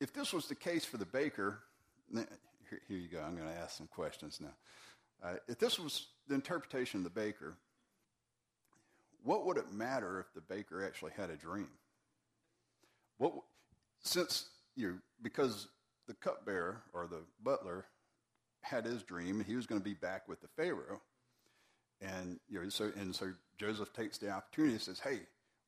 if 0.00 0.12
this 0.12 0.32
was 0.32 0.46
the 0.46 0.54
case 0.54 0.84
for 0.84 0.96
the 0.98 1.06
baker, 1.06 1.58
here, 2.88 2.98
you 2.98 3.08
go. 3.08 3.20
I'm 3.20 3.36
going 3.36 3.48
to 3.48 3.58
ask 3.58 3.76
some 3.76 3.86
questions 3.86 4.40
now. 4.40 4.54
Uh, 5.22 5.34
if 5.48 5.58
this 5.58 5.78
was 5.78 6.08
the 6.28 6.34
interpretation 6.34 7.00
of 7.00 7.04
the 7.04 7.10
baker, 7.10 7.56
what 9.22 9.46
would 9.46 9.56
it 9.56 9.72
matter 9.72 10.20
if 10.20 10.32
the 10.34 10.40
baker 10.40 10.84
actually 10.84 11.12
had 11.16 11.30
a 11.30 11.36
dream? 11.36 11.68
What, 13.18 13.32
since 14.00 14.46
you, 14.74 14.98
because 15.22 15.68
the 16.08 16.14
cupbearer 16.14 16.82
or 16.92 17.06
the 17.06 17.22
butler 17.42 17.86
had 18.62 18.84
his 18.84 19.02
dream, 19.02 19.44
he 19.46 19.54
was 19.54 19.66
going 19.66 19.80
to 19.80 19.84
be 19.84 19.94
back 19.94 20.28
with 20.28 20.40
the 20.40 20.48
Pharaoh. 20.56 21.00
And 22.00 22.40
you 22.48 22.60
know, 22.60 22.68
so 22.68 22.90
and 22.96 23.14
so 23.14 23.32
Joseph 23.58 23.92
takes 23.92 24.18
the 24.18 24.28
opportunity 24.28 24.72
and 24.72 24.82
says, 24.82 24.98
"Hey, 24.98 25.20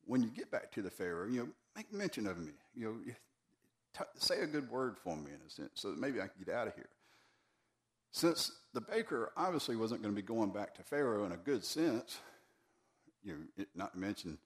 when 0.05 0.21
you 0.21 0.31
get 0.31 0.51
back 0.51 0.73
to 0.73 0.83
the 0.83 0.91
Pharaoh, 0.91 1.29
you 1.29 1.41
know, 1.41 1.49
make 1.77 1.93
mention 1.93 2.27
of 2.27 2.39
me. 2.39 2.53
You 2.75 2.87
know, 2.87 3.15
t- 3.97 4.05
say 4.19 4.41
a 4.41 4.47
good 4.47 4.71
word 4.71 4.97
for 4.99 5.17
me 5.17 5.31
in 5.31 5.41
a 5.47 5.51
sense, 5.51 5.71
so 5.75 5.91
that 5.91 5.99
maybe 5.99 6.21
I 6.21 6.27
can 6.27 6.45
get 6.45 6.55
out 6.55 6.69
of 6.69 6.75
here." 6.75 6.89
Since 8.11 8.53
the 8.73 8.81
baker 8.81 9.33
obviously 9.37 9.75
wasn't 9.75 10.03
going 10.03 10.15
to 10.15 10.21
be 10.21 10.27
going 10.27 10.51
back 10.51 10.75
to 10.77 10.83
Pharaoh 10.83 11.25
in 11.25 11.33
a 11.33 11.37
good 11.37 11.65
sense, 11.65 12.19
you 13.25 13.33
know, 13.33 13.65
not 13.75 13.93
to 13.95 13.99
mention 13.99 14.39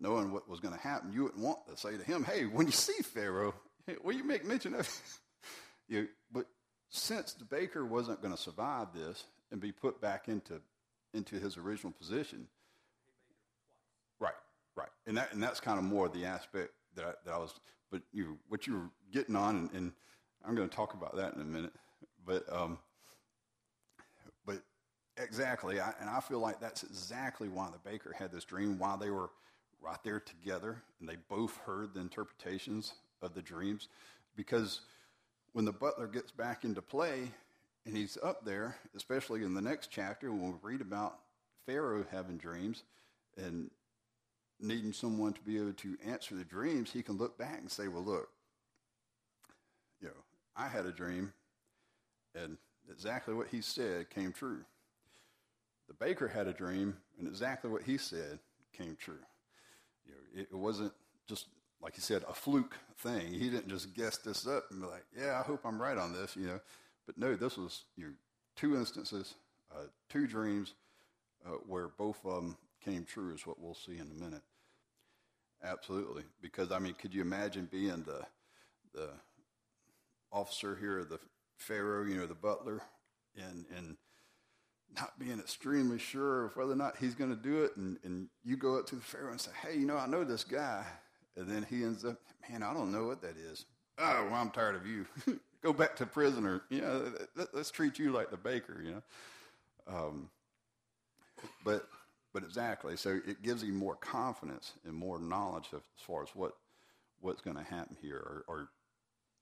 knowing 0.00 0.32
what 0.32 0.48
was 0.48 0.60
going 0.60 0.74
to 0.74 0.80
happen, 0.80 1.12
you 1.12 1.22
wouldn't 1.22 1.42
want 1.42 1.66
to 1.68 1.76
say 1.76 1.96
to 1.96 2.02
him, 2.02 2.24
"Hey, 2.24 2.44
when 2.44 2.66
you 2.66 2.72
see 2.72 3.02
Pharaoh, 3.02 3.54
will 4.02 4.14
you 4.14 4.24
make 4.24 4.44
mention 4.44 4.74
of?" 4.74 4.88
you 5.88 6.02
know, 6.02 6.08
but 6.32 6.46
since 6.90 7.32
the 7.32 7.44
baker 7.44 7.84
wasn't 7.84 8.20
going 8.20 8.34
to 8.34 8.40
survive 8.40 8.88
this 8.94 9.24
and 9.50 9.60
be 9.60 9.72
put 9.72 10.00
back 10.00 10.28
into 10.28 10.60
into 11.12 11.36
his 11.36 11.56
original 11.56 11.92
position, 11.92 12.46
right, 14.20 14.34
right, 14.76 14.90
and 15.06 15.16
that 15.16 15.32
and 15.32 15.42
that's 15.42 15.60
kind 15.60 15.78
of 15.78 15.84
more 15.84 16.08
the 16.08 16.24
aspect 16.24 16.72
that 16.96 17.04
I, 17.04 17.12
that 17.24 17.34
I 17.34 17.38
was. 17.38 17.54
But 17.94 18.02
you, 18.12 18.38
what 18.48 18.66
you 18.66 18.74
were 18.74 18.90
getting 19.12 19.36
on, 19.36 19.54
and, 19.54 19.70
and 19.72 19.92
I'm 20.44 20.56
going 20.56 20.68
to 20.68 20.74
talk 20.74 20.94
about 20.94 21.14
that 21.14 21.34
in 21.34 21.40
a 21.40 21.44
minute. 21.44 21.72
But 22.26 22.42
um, 22.52 22.78
but 24.44 24.62
exactly, 25.16 25.78
I, 25.78 25.92
and 26.00 26.10
I 26.10 26.18
feel 26.18 26.40
like 26.40 26.58
that's 26.58 26.82
exactly 26.82 27.48
why 27.48 27.68
the 27.70 27.78
baker 27.88 28.12
had 28.12 28.32
this 28.32 28.42
dream. 28.42 28.80
Why 28.80 28.96
they 29.00 29.10
were 29.10 29.30
right 29.80 30.02
there 30.02 30.18
together, 30.18 30.82
and 30.98 31.08
they 31.08 31.18
both 31.28 31.56
heard 31.58 31.94
the 31.94 32.00
interpretations 32.00 32.94
of 33.22 33.32
the 33.32 33.42
dreams, 33.42 33.86
because 34.34 34.80
when 35.52 35.64
the 35.64 35.72
butler 35.72 36.08
gets 36.08 36.32
back 36.32 36.64
into 36.64 36.82
play 36.82 37.30
and 37.86 37.96
he's 37.96 38.18
up 38.24 38.44
there, 38.44 38.76
especially 38.96 39.44
in 39.44 39.54
the 39.54 39.62
next 39.62 39.88
chapter 39.92 40.32
when 40.32 40.50
we 40.50 40.58
read 40.62 40.80
about 40.80 41.20
Pharaoh 41.64 42.04
having 42.10 42.38
dreams 42.38 42.82
and 43.36 43.70
needing 44.60 44.92
someone 44.92 45.32
to 45.32 45.40
be 45.42 45.58
able 45.58 45.72
to 45.72 45.96
answer 46.06 46.34
the 46.34 46.44
dreams, 46.44 46.90
he 46.90 47.02
can 47.02 47.16
look 47.16 47.38
back 47.38 47.58
and 47.58 47.70
say, 47.70 47.88
Well, 47.88 48.04
look, 48.04 48.28
you 50.00 50.08
know, 50.08 50.14
I 50.56 50.68
had 50.68 50.86
a 50.86 50.92
dream, 50.92 51.32
and 52.34 52.56
exactly 52.90 53.34
what 53.34 53.48
he 53.48 53.60
said 53.60 54.10
came 54.10 54.32
true. 54.32 54.64
The 55.88 55.94
baker 55.94 56.28
had 56.28 56.46
a 56.46 56.52
dream, 56.52 56.96
and 57.18 57.28
exactly 57.28 57.70
what 57.70 57.82
he 57.82 57.98
said 57.98 58.38
came 58.72 58.96
true. 58.96 59.18
You 60.06 60.12
know, 60.12 60.42
it, 60.42 60.54
wasn't 60.54 60.92
just 61.26 61.46
like 61.82 61.94
he 61.94 62.00
said, 62.00 62.24
a 62.28 62.32
fluke 62.32 62.76
thing. 62.98 63.32
He 63.32 63.50
didn't 63.50 63.68
just 63.68 63.94
guess 63.94 64.16
this 64.16 64.46
up 64.46 64.64
and 64.70 64.80
be 64.80 64.86
like, 64.86 65.04
yeah, 65.16 65.38
I 65.38 65.42
hope 65.42 65.60
I'm 65.64 65.80
right 65.80 65.98
on 65.98 66.12
this, 66.12 66.34
you 66.34 66.46
know. 66.46 66.60
But 67.06 67.18
no, 67.18 67.34
this 67.34 67.58
was 67.58 67.84
you 67.96 68.06
know, 68.06 68.12
two 68.56 68.76
instances, 68.76 69.34
uh, 69.74 69.84
two 70.08 70.26
dreams 70.26 70.74
uh, 71.46 71.56
where 71.66 71.88
both 71.88 72.24
of 72.24 72.34
them 72.36 72.56
came 72.84 73.04
true 73.04 73.34
is 73.34 73.46
what 73.46 73.60
we'll 73.60 73.74
see 73.74 73.98
in 73.98 74.10
a 74.10 74.22
minute. 74.22 74.42
Absolutely. 75.62 76.24
Because, 76.42 76.70
I 76.70 76.78
mean, 76.78 76.94
could 76.94 77.14
you 77.14 77.22
imagine 77.22 77.68
being 77.70 78.04
the, 78.04 78.22
the 78.92 79.10
officer 80.30 80.76
here, 80.76 81.04
the 81.04 81.18
Pharaoh, 81.56 82.04
you 82.04 82.16
know, 82.16 82.26
the 82.26 82.34
butler, 82.34 82.82
and, 83.36 83.64
and 83.76 83.96
not 84.96 85.18
being 85.18 85.38
extremely 85.38 85.98
sure 85.98 86.46
of 86.46 86.56
whether 86.56 86.72
or 86.72 86.76
not 86.76 86.96
he's 86.98 87.14
going 87.14 87.30
to 87.30 87.36
do 87.36 87.64
it, 87.64 87.76
and, 87.76 87.98
and 88.04 88.28
you 88.44 88.56
go 88.56 88.78
up 88.78 88.86
to 88.86 88.96
the 88.96 89.02
Pharaoh 89.02 89.30
and 89.30 89.40
say, 89.40 89.50
hey, 89.62 89.74
you 89.76 89.86
know, 89.86 89.96
I 89.96 90.06
know 90.06 90.24
this 90.24 90.44
guy. 90.44 90.84
And 91.36 91.48
then 91.48 91.66
he 91.68 91.82
ends 91.82 92.04
up, 92.04 92.16
man, 92.48 92.62
I 92.62 92.72
don't 92.72 92.92
know 92.92 93.06
what 93.06 93.20
that 93.22 93.36
is. 93.36 93.64
Oh, 93.98 94.26
well, 94.30 94.34
I'm 94.34 94.50
tired 94.50 94.76
of 94.76 94.86
you. 94.86 95.06
Go 95.62 95.72
back 95.72 95.96
to 95.96 96.06
prison 96.06 96.46
or, 96.46 96.62
you 96.68 96.82
know, 96.82 97.12
let, 97.36 97.54
us 97.54 97.70
treat 97.70 97.98
you 97.98 98.12
like 98.12 98.30
the 98.30 98.36
baker, 98.36 98.80
you 98.84 98.92
know. 98.92 99.02
Um, 99.88 100.30
but, 101.64 101.88
but 102.34 102.42
exactly, 102.42 102.96
so 102.96 103.20
it 103.26 103.42
gives 103.42 103.62
him 103.62 103.74
more 103.74 103.96
confidence 103.96 104.72
and 104.84 104.94
more 104.94 105.18
knowledge 105.18 105.68
of, 105.72 105.80
as 105.98 106.04
far 106.06 106.22
as 106.22 106.28
what, 106.34 106.52
what's 107.20 107.40
going 107.40 107.56
to 107.56 107.62
happen 107.62 107.96
here 108.02 108.18
or, 108.18 108.44
or 108.46 108.68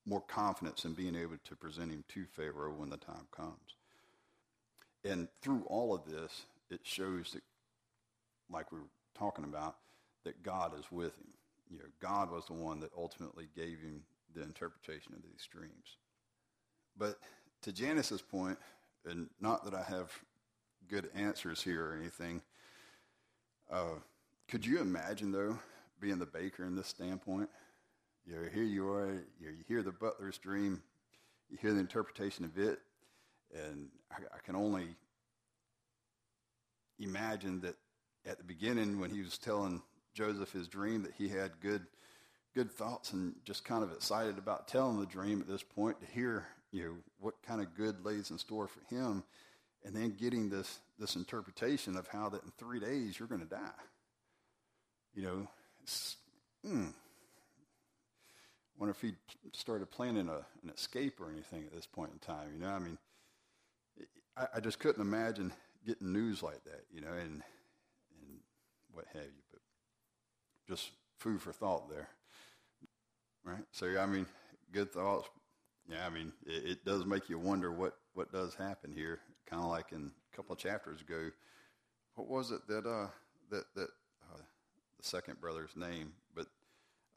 more 0.07 0.21
confidence 0.21 0.85
in 0.85 0.93
being 0.93 1.17
able 1.17 1.37
to 1.45 1.57
present 1.57 1.91
him 1.91 2.05
to 2.09 2.25
Pharaoh 2.37 2.75
when 2.77 2.91
the 2.91 2.97
time 2.97 3.27
comes. 3.35 3.77
And 5.05 5.27
through 5.41 5.65
all 5.67 5.95
of 5.95 6.05
this, 6.05 6.43
it 6.71 6.81
shows 6.85 7.33
that, 7.33 7.43
like 8.49 8.71
we 8.71 8.79
were 8.79 8.85
talking 9.19 9.45
about, 9.45 9.77
that 10.25 10.43
God 10.45 10.79
is 10.79 10.85
with 10.93 11.17
him 11.19 11.33
you 11.73 11.79
know, 11.79 11.85
God 12.01 12.31
was 12.31 12.45
the 12.47 12.53
one 12.53 12.81
that 12.81 12.91
ultimately 12.97 13.49
gave 13.57 13.81
him 13.81 14.03
the 14.35 14.43
interpretation 14.43 15.15
of 15.15 15.23
these 15.23 15.49
dreams. 15.51 15.97
But 16.99 17.19
to 17.63 17.73
Janice's 17.73 18.21
point, 18.21 18.59
and 19.07 19.29
not 19.41 19.65
that 19.65 19.75
I 19.75 19.83
have 19.83 20.13
good 20.89 21.09
answers 21.15 21.63
here 21.63 21.87
or 21.87 21.97
anything, 21.99 22.43
uh, 23.71 23.95
could 24.49 24.65
you 24.65 24.81
imagine, 24.81 25.33
though, 25.33 25.59
being 26.01 26.19
the 26.19 26.27
baker 26.27 26.65
in 26.65 26.75
this 26.75 26.89
standpoint? 26.89 27.49
You 28.27 28.37
know, 28.37 28.49
here 28.53 28.63
you 28.63 28.89
are, 28.91 29.25
you, 29.41 29.47
know, 29.47 29.53
you 29.53 29.65
hear 29.67 29.83
the 29.83 29.93
butler's 29.93 30.39
dream, 30.39 30.83
you 31.51 31.59
hear 31.61 31.73
the 31.73 31.81
interpretation 31.81 32.45
of 32.45 32.57
it, 32.59 32.79
and 33.55 33.89
I, 34.11 34.23
I 34.35 34.39
can 34.45 34.57
only 34.57 34.97
imagine 36.99 37.61
that 37.63 37.77
at 38.27 38.39
the 38.39 38.45
beginning 38.45 39.01
when 39.01 39.11
he 39.11 39.23
was 39.23 39.39
telling 39.39 39.83
Joseph 40.15 40.53
his 40.53 40.69
dream 40.69 41.03
that 41.03 41.13
he 41.17 41.29
had 41.29 41.61
good 41.61 41.87
good 42.55 42.71
thoughts 42.71 43.13
and 43.15 43.35
just 43.45 43.65
kind 43.65 43.83
of 43.83 43.93
excited 43.93 44.37
about 44.37 44.69
telling 44.69 45.01
the 45.01 45.07
dream 45.07 45.41
at 45.41 45.49
this 45.49 45.63
point 45.63 45.99
to 46.01 46.07
hear 46.07 46.47
you 46.71 46.85
know 46.85 46.95
what 47.19 47.35
kind 47.47 47.61
of 47.61 47.75
good 47.75 48.05
lays 48.05 48.31
in 48.31 48.39
store 48.39 48.69
for 48.69 48.95
him 48.95 49.25
and 49.85 49.95
then 49.95 50.15
getting 50.19 50.49
this 50.49 50.79
this 50.99 51.17
interpretation 51.17 51.97
of 51.97 52.07
how 52.09 52.29
that 52.29 52.43
in 52.45 52.53
three 52.59 52.81
days 52.81 53.19
you're 53.19 53.29
going 53.29 53.41
to 53.41 53.47
die 53.47 53.81
you 55.15 55.23
know 55.23 55.49
hmm. 56.65 56.87
wonder 58.79 58.91
if 58.91 59.01
he 59.01 59.13
started 59.53 59.91
planning 59.91 60.29
a, 60.29 60.45
an 60.63 60.71
escape 60.75 61.21
or 61.21 61.31
anything 61.31 61.65
at 61.65 61.73
this 61.75 61.87
point 61.87 62.13
in 62.13 62.19
time 62.19 62.49
you 62.55 62.61
know 62.61 62.71
i 62.71 62.79
mean 62.79 62.99
I, 64.37 64.47
I 64.57 64.61
just 64.61 64.79
couldn't 64.79 65.03
imagine 65.03 65.53
getting 65.87 66.13
news 66.13 66.43
like 66.43 66.65
that 66.65 66.85
you 66.93 67.01
know 67.01 67.13
and 67.13 67.43
and 68.21 68.41
what 68.93 69.07
have 69.13 69.23
you 69.23 69.43
But 69.51 69.61
just 70.69 70.91
food 71.23 71.41
for 71.41 71.53
thought 71.53 71.89
there. 71.89 72.09
Right? 73.45 73.65
So, 73.73 73.99
I 73.99 74.07
mean, 74.07 74.27
good 74.73 74.93
thoughts. 74.93 75.29
Yeah, 75.89 76.07
I 76.07 76.11
mean, 76.11 76.33
it, 76.47 76.71
it 76.71 76.85
does 76.85 77.05
make 77.05 77.29
you 77.29 77.39
wonder 77.39 77.73
what, 77.73 77.97
what 78.15 78.33
does 78.33 78.55
happen 78.55 78.93
here. 78.93 79.21
Kind 79.49 79.63
of 79.63 79.69
like 79.69 79.93
in 79.93 80.11
a 80.33 80.37
couple 80.37 80.53
of 80.53 80.59
chapters 80.59 81.01
ago. 81.01 81.31
What 82.15 82.29
was 82.29 82.51
it 82.51 82.67
that, 82.69 82.87
uh, 82.87 83.09
that, 83.51 83.65
that 83.75 83.89
uh, 84.31 84.43
the 84.99 85.05
second 85.05 85.41
brother's 85.41 85.77
name, 85.77 86.13
but 86.35 86.47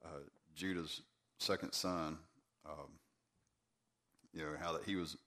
uh, 0.03 0.19
Judah's 0.55 1.01
second 1.37 1.73
son, 1.73 2.17
um, 2.65 2.89
you 4.33 4.41
know, 4.41 4.53
how 4.59 4.73
that 4.73 4.83
he 4.83 4.95
was, 4.95 5.17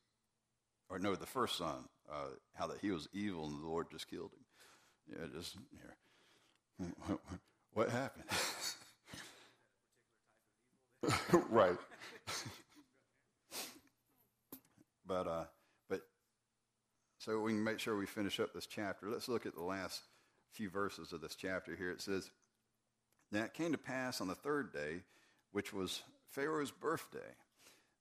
or 0.89 0.99
no, 0.99 1.15
the 1.15 1.27
first 1.27 1.59
son, 1.59 1.85
uh, 2.11 2.29
how 2.55 2.67
that 2.67 2.79
he 2.81 2.91
was 2.91 3.09
evil 3.13 3.47
and 3.47 3.63
the 3.63 3.67
Lord 3.67 3.87
just 3.91 4.09
killed 4.09 4.33
him. 4.33 5.19
Yeah, 5.19 5.39
just 5.39 5.57
here. 6.79 7.19
What 7.75 7.91
happened? 7.91 8.25
right. 11.51 11.77
but 15.07 15.27
uh, 15.29 15.45
so 17.29 17.39
we 17.39 17.53
can 17.53 17.63
make 17.63 17.79
sure 17.79 17.95
we 17.95 18.07
finish 18.07 18.41
up 18.41 18.55
this 18.55 18.65
chapter. 18.65 19.11
Let's 19.11 19.29
look 19.29 19.45
at 19.45 19.55
the 19.55 19.63
last 19.63 20.01
few 20.51 20.71
verses 20.71 21.13
of 21.13 21.21
this 21.21 21.35
chapter 21.35 21.77
here. 21.77 21.91
It 21.91 22.01
says, 22.01 22.31
"Now 23.31 23.45
it 23.45 23.53
came 23.53 23.71
to 23.73 23.77
pass 23.77 24.23
on 24.23 24.29
the 24.29 24.35
third 24.35 24.73
day, 24.73 25.05
which 25.53 25.71
was 25.71 26.05
Pharaoh's 26.31 26.71
birthday, 26.71 27.37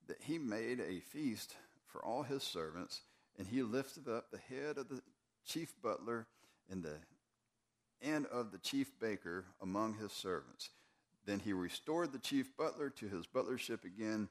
that 0.06 0.22
he 0.22 0.38
made 0.38 0.80
a 0.80 1.02
feast 1.02 1.58
for 1.88 2.02
all 2.06 2.24
his 2.24 2.42
servants, 2.42 3.02
and 3.38 3.46
he 3.46 3.64
lifted 3.64 4.08
up 4.08 4.32
the 4.32 4.38
head 4.38 4.78
of 4.78 4.88
the 4.88 5.04
chief 5.44 5.74
butler 5.82 6.26
and 6.70 6.82
the 6.82 7.02
and 8.00 8.28
of 8.28 8.54
the 8.54 8.60
chief 8.60 8.98
baker 8.98 9.44
among 9.60 9.96
his 9.96 10.14
servants. 10.14 10.70
Then 11.26 11.42
he 11.42 11.52
restored 11.52 12.14
the 12.14 12.20
chief 12.20 12.56
butler 12.56 12.90
to 12.92 13.10
his 13.10 13.28
butlership 13.28 13.84
again, 13.84 14.30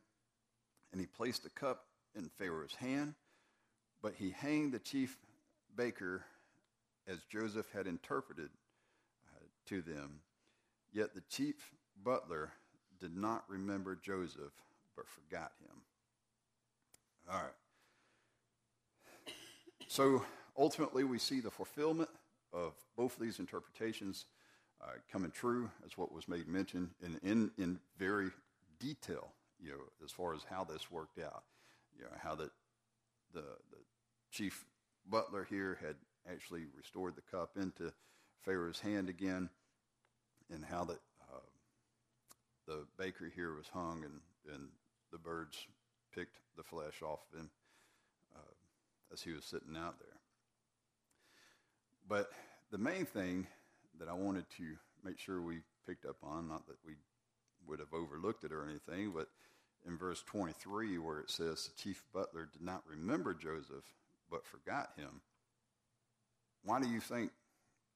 and 0.91 1.03
he 1.03 1.07
placed 1.07 1.43
the 1.43 1.51
cup 1.51 1.87
in 2.15 2.31
Pharaoh's 2.31 2.77
hand. 2.77 3.15
But 4.07 4.15
he 4.15 4.31
hanged 4.31 4.71
the 4.71 4.79
chief 4.79 5.19
baker 5.77 6.25
as 7.09 7.25
Joseph 7.25 7.67
had 7.75 7.89
interpreted 7.89 8.51
uh, 9.35 9.41
to 9.67 9.83
them. 9.83 10.21
Yet 10.93 11.13
the 11.13 11.23
chief 11.23 11.73
butler 12.05 12.53
did 13.01 13.17
not 13.17 13.43
remember 13.49 13.99
Joseph, 14.01 14.53
but 14.95 15.07
forgot 15.09 15.51
him. 15.61 15.83
All 17.29 17.43
right. 17.43 19.35
So 19.89 20.25
ultimately, 20.57 21.03
we 21.03 21.19
see 21.19 21.41
the 21.41 21.51
fulfillment 21.51 22.11
of 22.53 22.75
both 22.97 23.17
of 23.17 23.21
these 23.21 23.41
interpretations 23.41 24.27
uh, 24.81 24.93
coming 25.11 25.33
true, 25.33 25.69
as 25.85 25.99
what 25.99 26.13
was 26.13 26.29
made 26.29 26.47
mention, 26.47 26.91
in, 27.05 27.19
in, 27.29 27.51
in 27.59 27.81
very 27.99 28.31
detail, 28.79 29.33
you 29.59 29.71
know, 29.71 29.81
as 30.05 30.13
far 30.13 30.33
as 30.33 30.43
how 30.49 30.63
this 30.63 30.93
worked 30.93 31.19
out. 31.19 31.43
You 31.99 32.05
know, 32.05 32.11
how 32.23 32.37
the, 32.37 32.53
the, 33.35 33.43
the 33.73 33.79
chief 34.37 34.65
butler 35.09 35.47
here 35.49 35.79
had 35.81 35.97
actually 36.31 36.65
restored 36.77 37.15
the 37.17 37.37
cup 37.37 37.53
into 37.57 37.93
Pharaoh's 38.45 38.81
hand 38.81 39.09
again, 39.09 39.49
and 40.53 40.65
how 40.65 40.85
that 40.85 41.01
uh, 41.33 41.39
the 42.67 42.85
baker 42.99 43.33
here 43.35 43.55
was 43.55 43.69
hung 43.73 44.05
and, 44.05 44.21
and 44.55 44.69
the 45.11 45.19
birds 45.19 45.67
picked 46.15 46.37
the 46.57 46.63
flesh 46.63 47.03
off 47.03 47.21
of 47.33 47.41
him 47.41 47.51
uh, 48.37 49.13
as 49.13 49.23
he 49.23 49.33
was 49.33 49.45
sitting 49.45 49.77
out 49.77 49.99
there. 49.99 50.09
But 52.09 52.31
the 52.71 52.79
main 52.79 53.07
thing 53.07 53.47
that 53.99 54.09
I 54.09 54.13
wanted 54.13 54.45
to 54.59 54.65
make 55.03 55.19
sure 55.19 55.41
we 55.41 55.61
picked 55.87 56.05
up 56.05 56.17
on, 56.23 56.49
not 56.49 56.67
that 56.67 56.77
we 56.85 56.93
would 57.67 57.81
have 57.81 57.95
overlooked 57.95 58.45
it 58.45 58.53
or 58.53 58.65
anything, 58.69 59.13
but 59.15 59.29
in 59.87 59.97
verse 59.97 60.23
23 60.27 60.99
where 60.99 61.21
it 61.21 61.31
says 61.31 61.69
the 61.69 61.83
chief 61.83 62.03
butler 62.13 62.49
did 62.53 62.63
not 62.63 62.83
remember 62.89 63.33
Joseph 63.33 63.85
but 64.31 64.45
forgot 64.45 64.91
him. 64.97 65.21
Why 66.65 66.81
do 66.81 66.89
you 66.89 67.01
think 67.01 67.31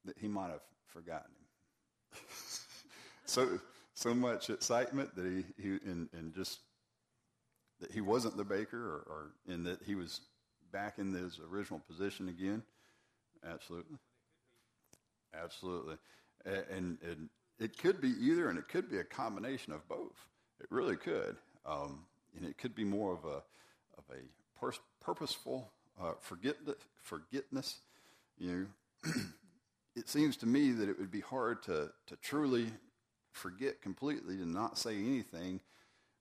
that 0.04 0.16
he 0.18 0.28
might 0.28 0.50
have 0.50 0.62
forgotten 0.86 1.30
him? 1.30 2.20
so 3.24 3.58
so 3.94 4.14
much 4.14 4.48
excitement 4.48 5.14
that 5.14 5.26
he, 5.26 5.62
he 5.62 5.68
and, 5.84 6.08
and 6.12 6.34
just 6.34 6.60
that 7.80 7.92
he 7.92 8.00
wasn't 8.00 8.36
the 8.36 8.44
baker 8.44 8.78
or, 8.78 9.04
or 9.06 9.32
in 9.46 9.64
that 9.64 9.82
he 9.84 9.94
was 9.94 10.20
back 10.72 10.98
in 10.98 11.12
his 11.12 11.40
original 11.50 11.80
position 11.80 12.28
again. 12.28 12.62
Absolutely. 13.44 13.96
Absolutely. 15.34 15.96
And, 16.44 16.98
and 17.02 17.28
it 17.58 17.78
could 17.78 18.00
be 18.00 18.14
either, 18.20 18.48
and 18.48 18.58
it 18.58 18.68
could 18.68 18.90
be 18.90 18.98
a 18.98 19.04
combination 19.04 19.72
of 19.72 19.86
both. 19.88 20.16
It 20.60 20.66
really 20.70 20.96
could. 20.96 21.36
Um, 21.66 22.00
and 22.36 22.46
it 22.46 22.58
could 22.58 22.74
be 22.74 22.84
more 22.84 23.12
of 23.12 23.24
a, 23.24 23.42
of 23.98 24.04
a 24.10 24.58
pers- 24.58 24.80
purposeful 25.00 25.70
uh, 26.00 26.12
forget, 26.20 26.56
forgetness. 27.02 27.78
You 28.38 28.68
know, 29.04 29.12
it 29.96 30.08
seems 30.08 30.36
to 30.38 30.46
me 30.46 30.72
that 30.72 30.88
it 30.88 30.98
would 30.98 31.10
be 31.10 31.20
hard 31.20 31.62
to, 31.64 31.90
to 32.06 32.16
truly 32.22 32.66
forget 33.32 33.80
completely 33.82 34.36
to 34.36 34.46
not 34.46 34.78
say 34.78 34.96
anything 34.96 35.60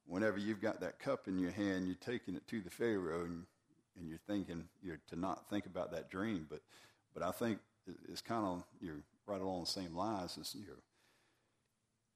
whenever 0.09 0.37
you've 0.37 0.61
got 0.61 0.81
that 0.81 0.99
cup 0.99 1.27
in 1.27 1.37
your 1.37 1.51
hand, 1.51 1.85
you're 1.85 1.95
taking 1.95 2.35
it 2.35 2.45
to 2.47 2.61
the 2.61 2.69
Pharaoh 2.69 3.25
and, 3.25 3.45
and 3.97 4.09
you're 4.09 4.19
thinking 4.27 4.65
you're 4.81 4.99
to 5.07 5.15
not 5.15 5.49
think 5.49 5.65
about 5.65 5.91
that 5.91 6.09
dream. 6.09 6.47
But, 6.49 6.61
but 7.13 7.23
I 7.23 7.31
think 7.31 7.59
it's 8.11 8.21
kind 8.21 8.45
of 8.45 8.63
you're 8.81 9.03
right 9.27 9.39
along 9.39 9.61
the 9.61 9.69
same 9.69 9.95
lines 9.95 10.37
as 10.41 10.55
you 10.55 10.61
know, 10.61 10.73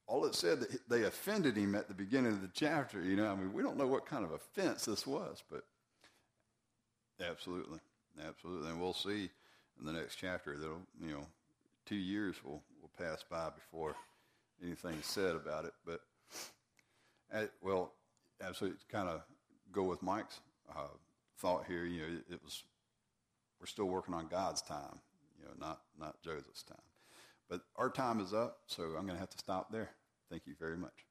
all 0.08 0.26
it 0.26 0.36
said 0.36 0.60
that 0.60 0.90
they 0.90 1.04
offended 1.04 1.56
him 1.56 1.76
at 1.76 1.88
the 1.88 1.94
beginning 1.94 2.34
of 2.34 2.42
the 2.42 2.50
chapter. 2.54 3.02
You 3.02 3.16
know, 3.16 3.32
I 3.32 3.36
mean, 3.36 3.54
we 3.54 3.64
don't 3.64 3.78
know 3.78 3.88
what 3.88 4.06
kind 4.06 4.26
of 4.26 4.32
offense 4.32 4.86
this 4.86 5.08
was, 5.08 5.44
but 5.50 5.64
absolutely, 7.22 7.80
absolutely, 8.26 8.70
and 8.70 8.82
we'll 8.82 8.94
see 8.94 9.30
in 9.80 9.86
the 9.86 9.94
next 9.94 10.16
chapter 10.16 10.58
that 10.58 10.70
you 11.02 11.12
know, 11.12 11.26
two 11.86 11.96
years 11.96 12.36
will 12.44 12.62
will 12.82 12.92
pass 12.98 13.24
by 13.30 13.50
before 13.50 13.96
anything 14.64 14.96
is 15.00 15.06
said 15.06 15.36
about 15.36 15.66
it. 15.66 15.74
But 15.86 16.02
at, 17.32 17.52
well, 17.62 17.94
absolutely, 18.42 18.80
kind 18.90 19.10
of 19.10 19.22
go 19.72 19.84
with 19.84 20.02
Mike's 20.02 20.40
uh, 20.70 20.88
thought 21.40 21.66
here. 21.68 21.86
You 21.86 22.02
know, 22.02 22.08
it, 22.08 22.34
it 22.36 22.44
was 22.44 22.64
we're 23.60 23.68
still 23.68 23.86
working 23.86 24.14
on 24.14 24.28
God's 24.28 24.62
time 24.62 25.00
you 25.44 25.50
know, 25.50 25.68
not, 25.68 25.82
not 26.00 26.22
Joseph's 26.22 26.64
time. 26.64 26.78
But 27.50 27.62
our 27.76 27.90
time 27.90 28.20
is 28.20 28.34
up, 28.34 28.60
so 28.68 28.84
I'm 28.84 29.06
going 29.06 29.16
to 29.16 29.20
have 29.20 29.30
to 29.30 29.38
stop 29.38 29.72
there. 29.72 29.90
Thank 30.30 30.44
you 30.48 30.54
very 30.60 30.78
much. 30.78 31.06